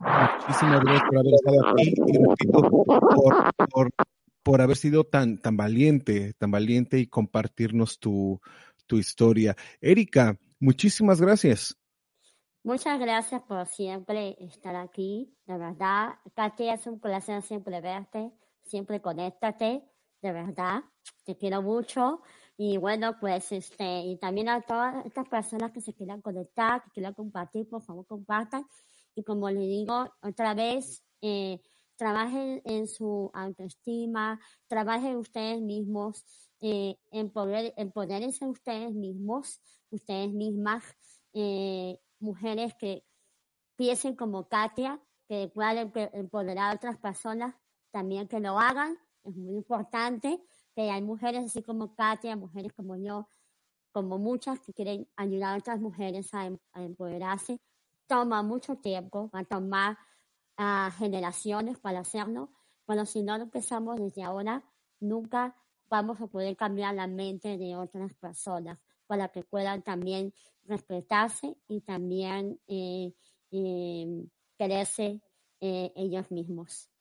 [0.00, 3.90] Muchísimas gracias por haber estado aquí y repito, por, por
[4.44, 8.40] por haber sido tan, tan valiente, tan valiente y compartirnos tu,
[8.86, 9.56] tu historia.
[9.80, 11.76] Erika, muchísimas gracias.
[12.62, 15.34] Muchas gracias por siempre estar aquí.
[15.46, 19.82] De verdad, Katia, es un placer siempre verte, siempre conéctate,
[20.20, 20.82] de verdad.
[21.24, 22.22] Te quiero mucho.
[22.56, 26.90] Y bueno, pues este, y también a todas estas personas que se quieran conectar, que
[26.90, 28.64] quieran compartir, por favor compartan.
[29.16, 31.60] Y como les digo otra vez, eh,
[31.96, 36.24] trabajen en su autoestima, trabajen ustedes mismos,
[36.60, 40.82] eh, en poder, empodérense ustedes mismos, ustedes mismas,
[41.32, 43.04] eh, mujeres que
[43.76, 47.54] piensen como Katia, que puedan empoderar a otras personas,
[47.90, 50.40] también que lo hagan, es muy importante,
[50.74, 53.28] que hay mujeres así como Katia, mujeres como yo,
[53.92, 57.60] como muchas que quieren ayudar a otras mujeres a, em, empoderarse,
[58.06, 59.98] toma mucho tiempo, va a tomar
[60.98, 62.50] generaciones para hacerlo,
[62.86, 64.62] pero si no lo empezamos desde ahora,
[65.00, 65.56] nunca
[65.88, 70.32] vamos a poder cambiar la mente de otras personas para que puedan también
[70.64, 73.12] respetarse y también eh,
[73.50, 75.20] eh, quererse
[75.60, 76.93] ellos mismos.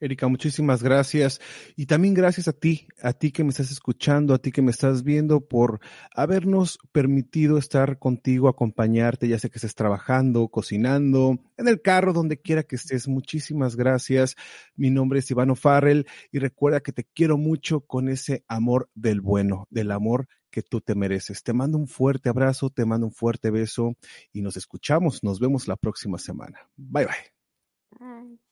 [0.00, 1.40] Erika, muchísimas gracias.
[1.76, 4.70] Y también gracias a ti, a ti que me estás escuchando, a ti que me
[4.70, 5.80] estás viendo, por
[6.14, 12.40] habernos permitido estar contigo, acompañarte, ya sé que estés trabajando, cocinando, en el carro, donde
[12.40, 13.08] quiera que estés.
[13.08, 14.36] Muchísimas gracias.
[14.74, 19.20] Mi nombre es Ivano Farrell y recuerda que te quiero mucho con ese amor del
[19.20, 21.42] bueno, del amor que tú te mereces.
[21.42, 23.96] Te mando un fuerte abrazo, te mando un fuerte beso
[24.32, 26.70] y nos escuchamos, nos vemos la próxima semana.
[26.76, 27.06] Bye.
[27.06, 28.51] bye.